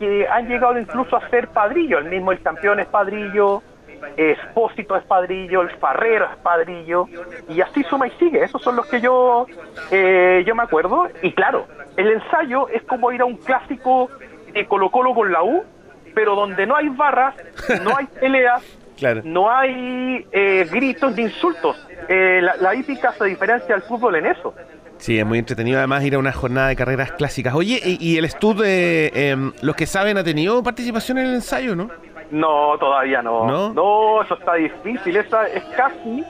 que 0.00 0.26
han 0.28 0.48
llegado 0.48 0.78
incluso 0.78 1.16
a 1.16 1.28
ser 1.30 1.48
padrillo, 1.48 1.98
el 1.98 2.06
mismo 2.06 2.32
el 2.32 2.42
campeón 2.42 2.80
es 2.80 2.86
padrillo, 2.86 3.62
Espósito 4.16 4.96
es 4.96 5.04
padrillo, 5.04 5.62
el 5.62 5.70
Farrero 5.76 6.26
es 6.26 6.36
padrillo, 6.38 7.06
y 7.48 7.60
así 7.60 7.82
suma 7.84 8.08
y 8.08 8.10
sigue. 8.12 8.42
Esos 8.42 8.62
son 8.62 8.76
los 8.76 8.86
que 8.86 9.00
yo, 9.00 9.46
eh, 9.90 10.42
yo 10.46 10.54
me 10.54 10.62
acuerdo. 10.62 11.08
Y 11.22 11.32
claro, 11.32 11.66
el 11.96 12.10
ensayo 12.12 12.68
es 12.68 12.82
como 12.82 13.12
ir 13.12 13.20
a 13.20 13.24
un 13.24 13.36
clásico 13.36 14.08
de 14.52 14.66
Colo 14.66 14.90
Colo 14.90 15.14
con 15.14 15.32
la 15.32 15.42
U, 15.42 15.64
pero 16.14 16.34
donde 16.34 16.66
no 16.66 16.76
hay 16.76 16.88
barras, 16.88 17.34
no 17.82 17.96
hay 17.96 18.06
peleas, 18.20 18.62
no 19.24 19.50
hay 19.50 20.26
eh, 20.32 20.66
gritos 20.70 21.14
ni 21.14 21.24
insultos. 21.24 21.76
Eh, 22.08 22.40
la, 22.42 22.74
hípica 22.74 23.12
se 23.12 23.24
diferencia 23.24 23.74
del 23.74 23.82
fútbol 23.82 24.16
en 24.16 24.26
eso. 24.26 24.54
Sí, 24.98 25.18
es 25.18 25.26
muy 25.26 25.38
entretenido 25.38 25.76
además 25.78 26.02
ir 26.04 26.14
a 26.14 26.18
una 26.18 26.32
jornada 26.32 26.68
de 26.68 26.76
carreras 26.76 27.12
clásicas. 27.12 27.54
Oye, 27.54 27.80
y, 27.84 28.16
el 28.16 28.24
estudio, 28.24 28.64
em, 28.64 29.52
los 29.60 29.76
que 29.76 29.86
saben, 29.86 30.16
ha 30.16 30.24
tenido 30.24 30.62
participación 30.62 31.18
en 31.18 31.26
el 31.26 31.34
ensayo, 31.34 31.76
¿no? 31.76 31.90
No, 32.30 32.76
todavía 32.78 33.22
no. 33.22 33.72
No, 33.72 34.22
eso 34.22 34.34
está 34.34 34.54
difícil. 34.54 35.16
Esa 35.16 35.46
es 35.48 35.64
casi 35.76 36.24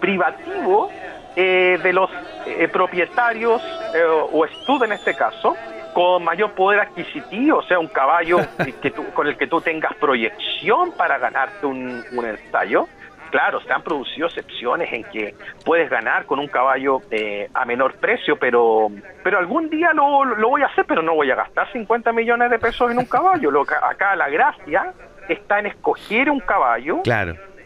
privativo 0.00 0.90
eh, 1.36 1.78
de 1.82 1.92
los 1.94 2.10
eh, 2.46 2.68
propietarios 2.68 3.62
eh, 3.94 4.02
o 4.04 4.44
estudios 4.44 4.82
en 4.82 4.92
este 4.92 5.14
caso 5.14 5.54
con 5.94 6.24
mayor 6.24 6.52
poder 6.52 6.80
adquisitivo, 6.80 7.58
o 7.58 7.62
sea, 7.62 7.78
un 7.78 7.88
caballo 7.88 8.38
que 8.82 8.90
con 8.90 9.26
el 9.26 9.36
que 9.36 9.46
tú 9.46 9.60
tengas 9.60 9.94
proyección 9.96 10.92
para 10.92 11.18
ganarte 11.18 11.66
un, 11.66 12.04
ensayo. 12.12 12.86
Claro, 13.30 13.60
se 13.62 13.72
han 13.72 13.82
producido 13.82 14.26
excepciones 14.26 14.92
en 14.92 15.04
que 15.04 15.34
puedes 15.64 15.88
ganar 15.88 16.26
con 16.26 16.38
un 16.38 16.48
caballo 16.48 17.00
a 17.54 17.64
menor 17.64 17.94
precio, 17.94 18.36
pero 18.36 18.90
pero 19.24 19.38
algún 19.38 19.70
día 19.70 19.94
lo, 19.94 20.24
lo, 20.26 20.50
voy 20.50 20.60
a 20.60 20.66
hacer, 20.66 20.84
pero 20.86 21.00
no 21.00 21.14
voy 21.14 21.30
a 21.30 21.34
gastar 21.34 21.72
50 21.72 22.12
millones 22.12 22.50
de 22.50 22.58
pesos 22.58 22.90
en 22.90 22.98
un 22.98 23.06
caballo. 23.06 23.50
Lo, 23.50 23.62
acá 23.62 24.14
la 24.16 24.28
gracia 24.28 24.92
está 25.28 25.58
en 25.58 25.66
escoger 25.66 26.30
un 26.30 26.40
caballo 26.40 27.02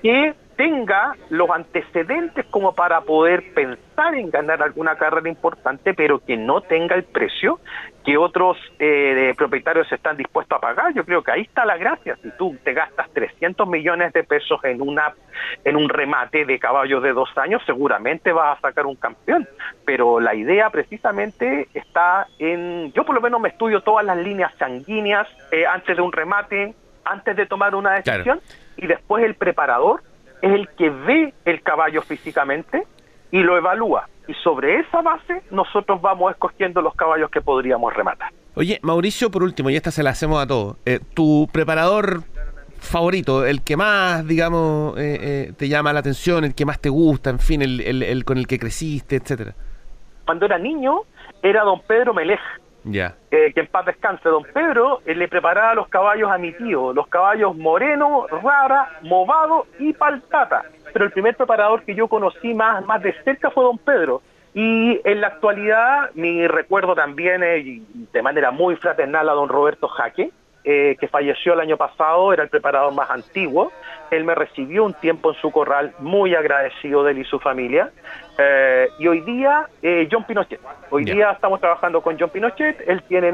que 0.02 0.34
tenga 0.56 1.14
los 1.28 1.50
antecedentes 1.50 2.46
como 2.46 2.74
para 2.74 3.02
poder 3.02 3.52
pensar 3.54 4.14
en 4.14 4.30
ganar 4.30 4.62
alguna 4.62 4.96
carrera 4.96 5.28
importante, 5.28 5.94
pero 5.94 6.18
que 6.18 6.36
no 6.36 6.62
tenga 6.62 6.94
el 6.94 7.04
precio 7.04 7.60
que 8.04 8.16
otros 8.16 8.56
eh, 8.78 9.34
propietarios 9.36 9.90
están 9.90 10.16
dispuestos 10.16 10.56
a 10.56 10.60
pagar. 10.60 10.94
Yo 10.94 11.04
creo 11.04 11.22
que 11.22 11.32
ahí 11.32 11.42
está 11.42 11.64
la 11.64 11.76
gracia. 11.76 12.16
Si 12.22 12.30
tú 12.38 12.56
te 12.62 12.72
gastas 12.72 13.10
300 13.12 13.68
millones 13.68 14.12
de 14.12 14.22
pesos 14.22 14.62
en 14.64 14.80
una 14.80 15.12
en 15.64 15.76
un 15.76 15.88
remate 15.88 16.44
de 16.44 16.58
caballos 16.58 17.02
de 17.02 17.12
dos 17.12 17.28
años, 17.36 17.60
seguramente 17.66 18.32
vas 18.32 18.56
a 18.56 18.60
sacar 18.60 18.86
un 18.86 18.94
campeón. 18.94 19.46
Pero 19.84 20.20
la 20.20 20.34
idea 20.34 20.70
precisamente 20.70 21.68
está 21.74 22.28
en, 22.38 22.92
yo 22.92 23.04
por 23.04 23.14
lo 23.14 23.20
menos 23.20 23.40
me 23.40 23.48
estudio 23.48 23.80
todas 23.80 24.06
las 24.06 24.16
líneas 24.16 24.54
sanguíneas 24.56 25.28
eh, 25.50 25.66
antes 25.66 25.96
de 25.96 26.02
un 26.02 26.12
remate, 26.12 26.74
antes 27.06 27.36
de 27.36 27.46
tomar 27.46 27.74
una 27.74 27.92
decisión 27.94 28.40
y 28.76 28.86
después 28.86 29.24
el 29.24 29.34
preparador 29.34 30.02
es 30.42 30.52
el 30.52 30.68
que 30.76 30.90
ve 30.90 31.32
el 31.44 31.62
caballo 31.62 32.02
físicamente 32.02 32.86
y 33.30 33.40
lo 33.40 33.56
evalúa. 33.56 34.08
Y 34.28 34.34
sobre 34.34 34.80
esa 34.80 35.02
base 35.02 35.42
nosotros 35.50 36.00
vamos 36.02 36.32
escogiendo 36.32 36.82
los 36.82 36.94
caballos 36.94 37.30
que 37.30 37.40
podríamos 37.40 37.94
rematar. 37.94 38.32
Oye, 38.54 38.78
Mauricio, 38.82 39.30
por 39.30 39.42
último, 39.42 39.70
y 39.70 39.76
esta 39.76 39.90
se 39.90 40.02
la 40.02 40.10
hacemos 40.10 40.42
a 40.42 40.46
todos. 40.46 40.76
Eh, 40.84 40.98
¿Tu 41.14 41.48
preparador 41.52 42.22
favorito, 42.78 43.46
el 43.46 43.62
que 43.62 43.76
más, 43.76 44.26
digamos, 44.26 44.98
eh, 44.98 45.18
eh, 45.20 45.52
te 45.56 45.68
llama 45.68 45.92
la 45.92 46.00
atención, 46.00 46.44
el 46.44 46.54
que 46.54 46.64
más 46.66 46.80
te 46.80 46.88
gusta, 46.88 47.30
en 47.30 47.38
fin, 47.38 47.62
el, 47.62 47.80
el 47.80 48.24
con 48.24 48.38
el 48.38 48.46
que 48.46 48.58
creciste, 48.58 49.16
etcétera? 49.16 49.54
Cuando 50.24 50.46
era 50.46 50.58
niño, 50.58 51.02
era 51.42 51.62
don 51.62 51.80
Pedro 51.82 52.12
Melej 52.12 52.40
eh, 53.36 53.52
que 53.52 53.60
en 53.60 53.66
paz 53.66 53.84
descanse. 53.84 54.28
Don 54.28 54.44
Pedro 54.44 55.02
eh, 55.04 55.14
le 55.14 55.28
preparaba 55.28 55.74
los 55.74 55.88
caballos 55.88 56.30
a 56.30 56.38
mi 56.38 56.52
tío, 56.52 56.94
los 56.94 57.06
caballos 57.08 57.54
Moreno, 57.54 58.26
Rara, 58.28 58.98
Movado 59.02 59.66
y 59.78 59.92
Paltata. 59.92 60.62
Pero 60.92 61.04
el 61.04 61.12
primer 61.12 61.36
preparador 61.36 61.82
que 61.82 61.94
yo 61.94 62.08
conocí 62.08 62.54
más, 62.54 62.84
más 62.86 63.02
de 63.02 63.12
cerca 63.24 63.50
fue 63.50 63.64
Don 63.64 63.76
Pedro. 63.76 64.22
Y 64.54 65.02
en 65.04 65.20
la 65.20 65.26
actualidad, 65.26 66.10
mi 66.14 66.46
recuerdo 66.48 66.94
también, 66.94 67.42
de 67.42 68.22
manera 68.22 68.50
muy 68.52 68.74
fraternal, 68.76 69.28
a 69.28 69.32
don 69.34 69.50
Roberto 69.50 69.86
Jaque, 69.86 70.30
eh, 70.68 70.96
que 70.98 71.06
falleció 71.06 71.52
el 71.52 71.60
año 71.60 71.76
pasado, 71.76 72.32
era 72.32 72.42
el 72.42 72.48
preparador 72.48 72.92
más 72.92 73.08
antiguo. 73.08 73.70
Él 74.10 74.24
me 74.24 74.34
recibió 74.34 74.82
un 74.82 74.94
tiempo 74.94 75.30
en 75.30 75.40
su 75.40 75.52
corral, 75.52 75.92
muy 76.00 76.34
agradecido 76.34 77.04
de 77.04 77.12
él 77.12 77.18
y 77.18 77.24
su 77.24 77.38
familia. 77.38 77.92
Eh, 78.36 78.88
y 78.98 79.06
hoy 79.06 79.20
día, 79.20 79.68
eh, 79.80 80.08
John 80.10 80.24
Pinochet. 80.24 80.58
Hoy 80.90 81.04
día 81.04 81.30
estamos 81.30 81.60
trabajando 81.60 82.00
con 82.00 82.18
John 82.18 82.30
Pinochet, 82.30 82.82
él 82.88 83.00
tiene 83.04 83.30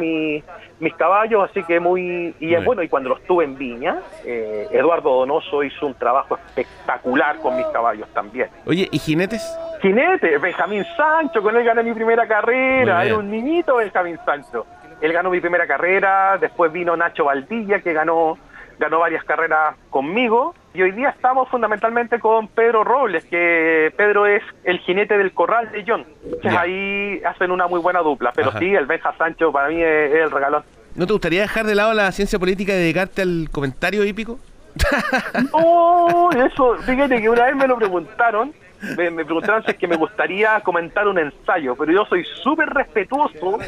mis 0.79 0.95
caballos, 0.99 1.49
así 1.49 1.63
que 1.65 1.81
muy... 1.81 2.35
Y 2.39 2.55
bueno, 2.57 2.83
y 2.83 2.89
cuando 2.91 3.09
los 3.09 3.23
tuve 3.23 3.45
en 3.45 3.57
Viña, 3.57 3.97
Eduardo 4.25 5.15
Donoso 5.15 5.63
hizo 5.63 5.87
un 5.87 5.95
trabajo 5.95 6.37
espectacular 6.37 7.39
con 7.39 7.57
mis 7.57 7.67
caballos 7.69 8.09
también. 8.13 8.51
Oye, 8.67 8.89
¿y 8.93 8.99
jinetes? 8.99 9.43
Jinetes, 9.81 10.39
Benjamín 10.39 10.85
Sancho, 10.99 11.43
con 11.43 11.57
él 11.57 11.65
gané 11.65 11.83
mi 11.83 11.95
primera 11.95 12.29
carrera, 12.29 13.07
era 13.07 13.17
un 13.17 13.31
niñito 13.31 13.77
Benjamín 13.77 14.19
Sancho. 14.23 14.67
Él 15.03 15.13
ganó 15.13 15.29
mi 15.31 15.41
primera 15.41 15.67
carrera, 15.67 16.39
después 16.41 16.73
vino 16.73 16.97
Nacho 16.97 17.25
Valdilla, 17.27 17.81
que 17.81 17.93
ganó, 17.93 18.39
ganó 18.79 19.01
varias 19.01 19.25
carreras 19.25 19.75
conmigo, 19.91 20.55
Y 20.75 20.81
hoy 20.81 20.93
día 20.93 21.11
estamos 21.11 21.49
fundamentalmente 21.51 22.19
con 22.19 22.49
Pedro 22.49 22.83
Robles, 22.85 23.25
que 23.27 23.93
Pedro 23.97 24.25
es 24.27 24.43
el 24.65 24.79
jinete 24.79 25.19
del 25.19 25.33
corral 25.35 25.71
de 25.71 25.85
John. 25.87 26.07
Ya. 26.43 26.63
ahí 26.63 27.21
hacen 27.27 27.51
una 27.51 27.67
muy 27.67 27.81
buena 27.81 28.01
dupla. 28.01 28.33
Pero 28.35 28.49
Ajá. 28.49 28.59
sí, 28.59 28.75
el 28.75 28.87
Benja 28.87 29.13
Sancho 29.19 29.53
para 29.53 29.69
mí 29.69 29.83
es, 29.83 30.13
es 30.13 30.23
el 30.23 30.31
regalón. 30.31 30.63
¿No 30.95 31.07
te 31.07 31.13
gustaría 31.13 31.43
dejar 31.43 31.67
de 31.67 31.75
lado 31.75 31.93
la 31.93 32.11
ciencia 32.13 32.39
política 32.39 32.73
y 32.73 32.77
dedicarte 32.77 33.21
al 33.23 33.49
comentario 33.53 34.05
hípico? 34.05 34.39
No, 35.53 36.31
eso, 36.33 36.77
fíjate 36.79 37.21
que 37.21 37.29
una 37.29 37.45
vez 37.47 37.57
me 37.57 37.67
lo 37.67 37.77
preguntaron, 37.77 38.53
me, 38.97 39.11
me 39.11 39.25
preguntaron 39.25 39.63
si 39.65 39.71
es 39.73 39.77
que 39.77 39.87
me 39.87 39.97
gustaría 39.97 40.61
comentar 40.61 41.07
un 41.09 41.19
ensayo, 41.19 41.75
pero 41.77 41.93
yo 41.93 42.05
soy 42.07 42.25
súper 42.43 42.69
respetuoso, 42.71 43.59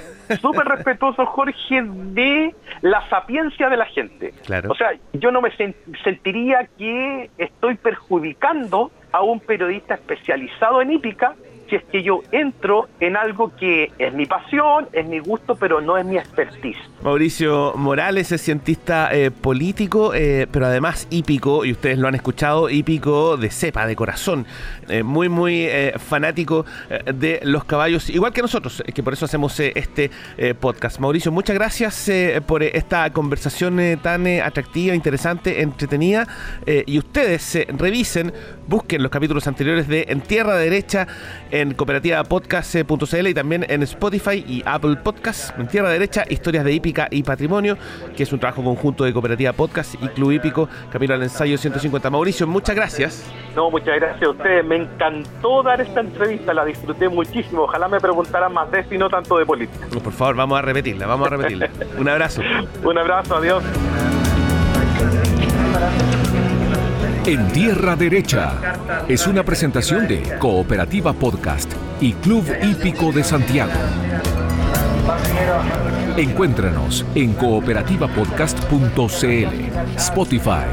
súper 0.41 0.67
respetuoso, 0.67 1.25
Jorge, 1.27 1.83
de 1.83 2.55
la 2.83 3.09
sapiencia 3.09 3.69
de 3.69 3.77
la 3.77 3.87
gente. 3.87 4.33
Claro. 4.45 4.71
O 4.71 4.75
sea, 4.75 4.93
yo 5.13 5.31
no 5.31 5.41
me 5.41 5.51
sen- 5.53 5.75
sentiría 6.03 6.69
que 6.79 7.31
estoy 7.39 7.77
perjudicando 7.77 8.91
a 9.13 9.23
un 9.23 9.41
periodista 9.41 9.95
especializado 9.95 10.83
en 10.83 10.93
hípica 10.93 11.35
si 11.69 11.77
es 11.77 11.85
que 11.85 12.03
yo 12.03 12.23
entro 12.33 12.89
en 13.01 13.17
algo 13.17 13.55
que 13.57 13.91
es 13.99 14.13
mi 14.15 14.27
pasión, 14.27 14.89
es 14.93 15.07
mi 15.07 15.19
gusto, 15.19 15.55
pero 15.57 15.81
no 15.81 15.97
es 15.97 16.05
mi 16.05 16.17
expertise. 16.17 16.79
Mauricio 17.03 17.75
Morales 17.77 18.33
es 18.33 18.41
cientista 18.41 19.11
eh, 19.13 19.31
político, 19.31 20.15
eh, 20.15 20.47
pero 20.51 20.67
además 20.67 21.07
hípico, 21.11 21.65
y 21.65 21.73
ustedes 21.73 21.99
lo 21.99 22.09
han 22.09 22.15
escuchado, 22.15 22.71
hípico 22.71 23.37
de 23.37 23.51
cepa, 23.51 23.87
de 23.87 23.95
corazón, 23.95 24.47
eh, 24.89 25.03
muy, 25.03 25.29
muy 25.29 25.69
fanático 25.99 26.65
de 27.15 27.41
los 27.43 27.65
caballos, 27.65 28.09
igual 28.11 28.33
que 28.33 28.43
nosotros, 28.43 28.83
que 28.95 29.03
por 29.03 29.13
eso 29.13 29.25
hacemos 29.25 29.59
este 29.61 30.11
podcast. 30.61 30.99
Mauricio, 30.99 31.31
muchas 31.33 31.55
gracias 31.55 32.11
por 32.47 32.63
esta 32.63 33.11
conversación 33.11 33.99
tan 34.03 34.27
atractiva, 34.27 34.95
interesante, 34.95 35.63
entretenida, 35.63 36.27
y 36.67 36.99
ustedes 36.99 37.67
revisen, 37.69 38.33
busquen 38.67 39.03
los 39.03 39.11
capítulos 39.11 39.47
anteriores 39.47 39.89
de 39.89 40.07
En 40.09 40.21
Tierra 40.21 40.57
Derecha 40.57 41.07
en 41.55 41.73
cooperativapodcast.cl 41.73 43.29
y 43.29 43.35
también 43.35 43.65
en 43.69 43.85
Spotify 43.85 44.45
y 44.47 44.63
Apple 44.67 44.97
Podcast. 44.97 45.57
En 45.57 45.69
Tierra 45.69 45.89
Derecha, 45.89 46.25
historias 46.29 46.65
de 46.65 46.73
hípica 46.73 47.07
y 47.13 47.23
patrimonio, 47.23 47.79
que 48.17 48.25
es 48.25 48.33
un 48.33 48.41
trabajo 48.41 48.65
conjunto 48.65 49.05
de 49.05 49.13
Cooperativa 49.13 49.53
Podcast 49.53 49.95
y 50.03 50.09
Club 50.09 50.33
Hípico, 50.33 50.69
camino 50.91 51.15
al 51.15 51.23
ensayo 51.23 51.57
150. 51.57 52.11
Mauricio, 52.11 52.49
muchas 52.49 52.75
gracias. 52.75 53.33
No, 53.55 53.71
muchas 53.71 53.95
gracias 54.01 54.25
a 54.25 54.31
ustedes. 54.31 54.65
Me 54.65 54.79
encantó 54.79 55.63
dar 55.63 55.81
esta 55.81 56.01
entrevista, 56.01 56.53
la 56.53 56.65
disfruté 56.65 57.09
muchísimo. 57.09 57.63
Ojalá 57.63 57.87
me 57.87 58.01
preguntaran 58.01 58.53
más 58.53 58.69
de 58.73 58.81
esto 58.81 58.97
y 58.97 58.99
no 58.99 59.09
tanto 59.09 59.39
de 59.39 59.47
política. 59.47 59.87
Por 60.03 60.13
favor, 60.13 60.35
vamos 60.35 60.59
a 60.59 60.63
repetirla, 60.63 61.07
vamos 61.07 61.29
a 61.29 61.31
repetirla. 61.31 61.71
Un 61.99 62.09
abrazo. 62.09 62.43
Un 62.83 62.99
abrazo, 62.99 63.37
adiós. 63.37 63.63
En 67.27 67.49
Tierra 67.53 67.97
Derecha 67.97 68.53
es 69.09 69.27
una 69.27 69.43
presentación 69.43 70.07
de 70.07 70.37
Cooperativa 70.39 71.15
Podcast 71.15 71.73
y 71.99 72.13
Club 72.13 72.45
Hípico 72.63 73.13
de 73.13 73.25
Santiago. 73.25 73.73
Encuéntranos 76.19 77.07
en 77.15 77.33
cooperativapodcast.cl, 77.33 79.97
Spotify, 79.97 80.67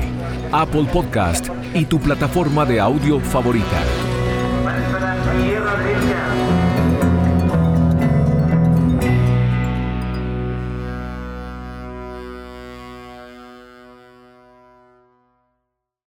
Apple 0.51 0.87
Podcast 0.91 1.47
y 1.73 1.85
tu 1.85 2.01
plataforma 2.01 2.65
de 2.65 2.81
audio 2.81 3.21
favorita. 3.21 4.10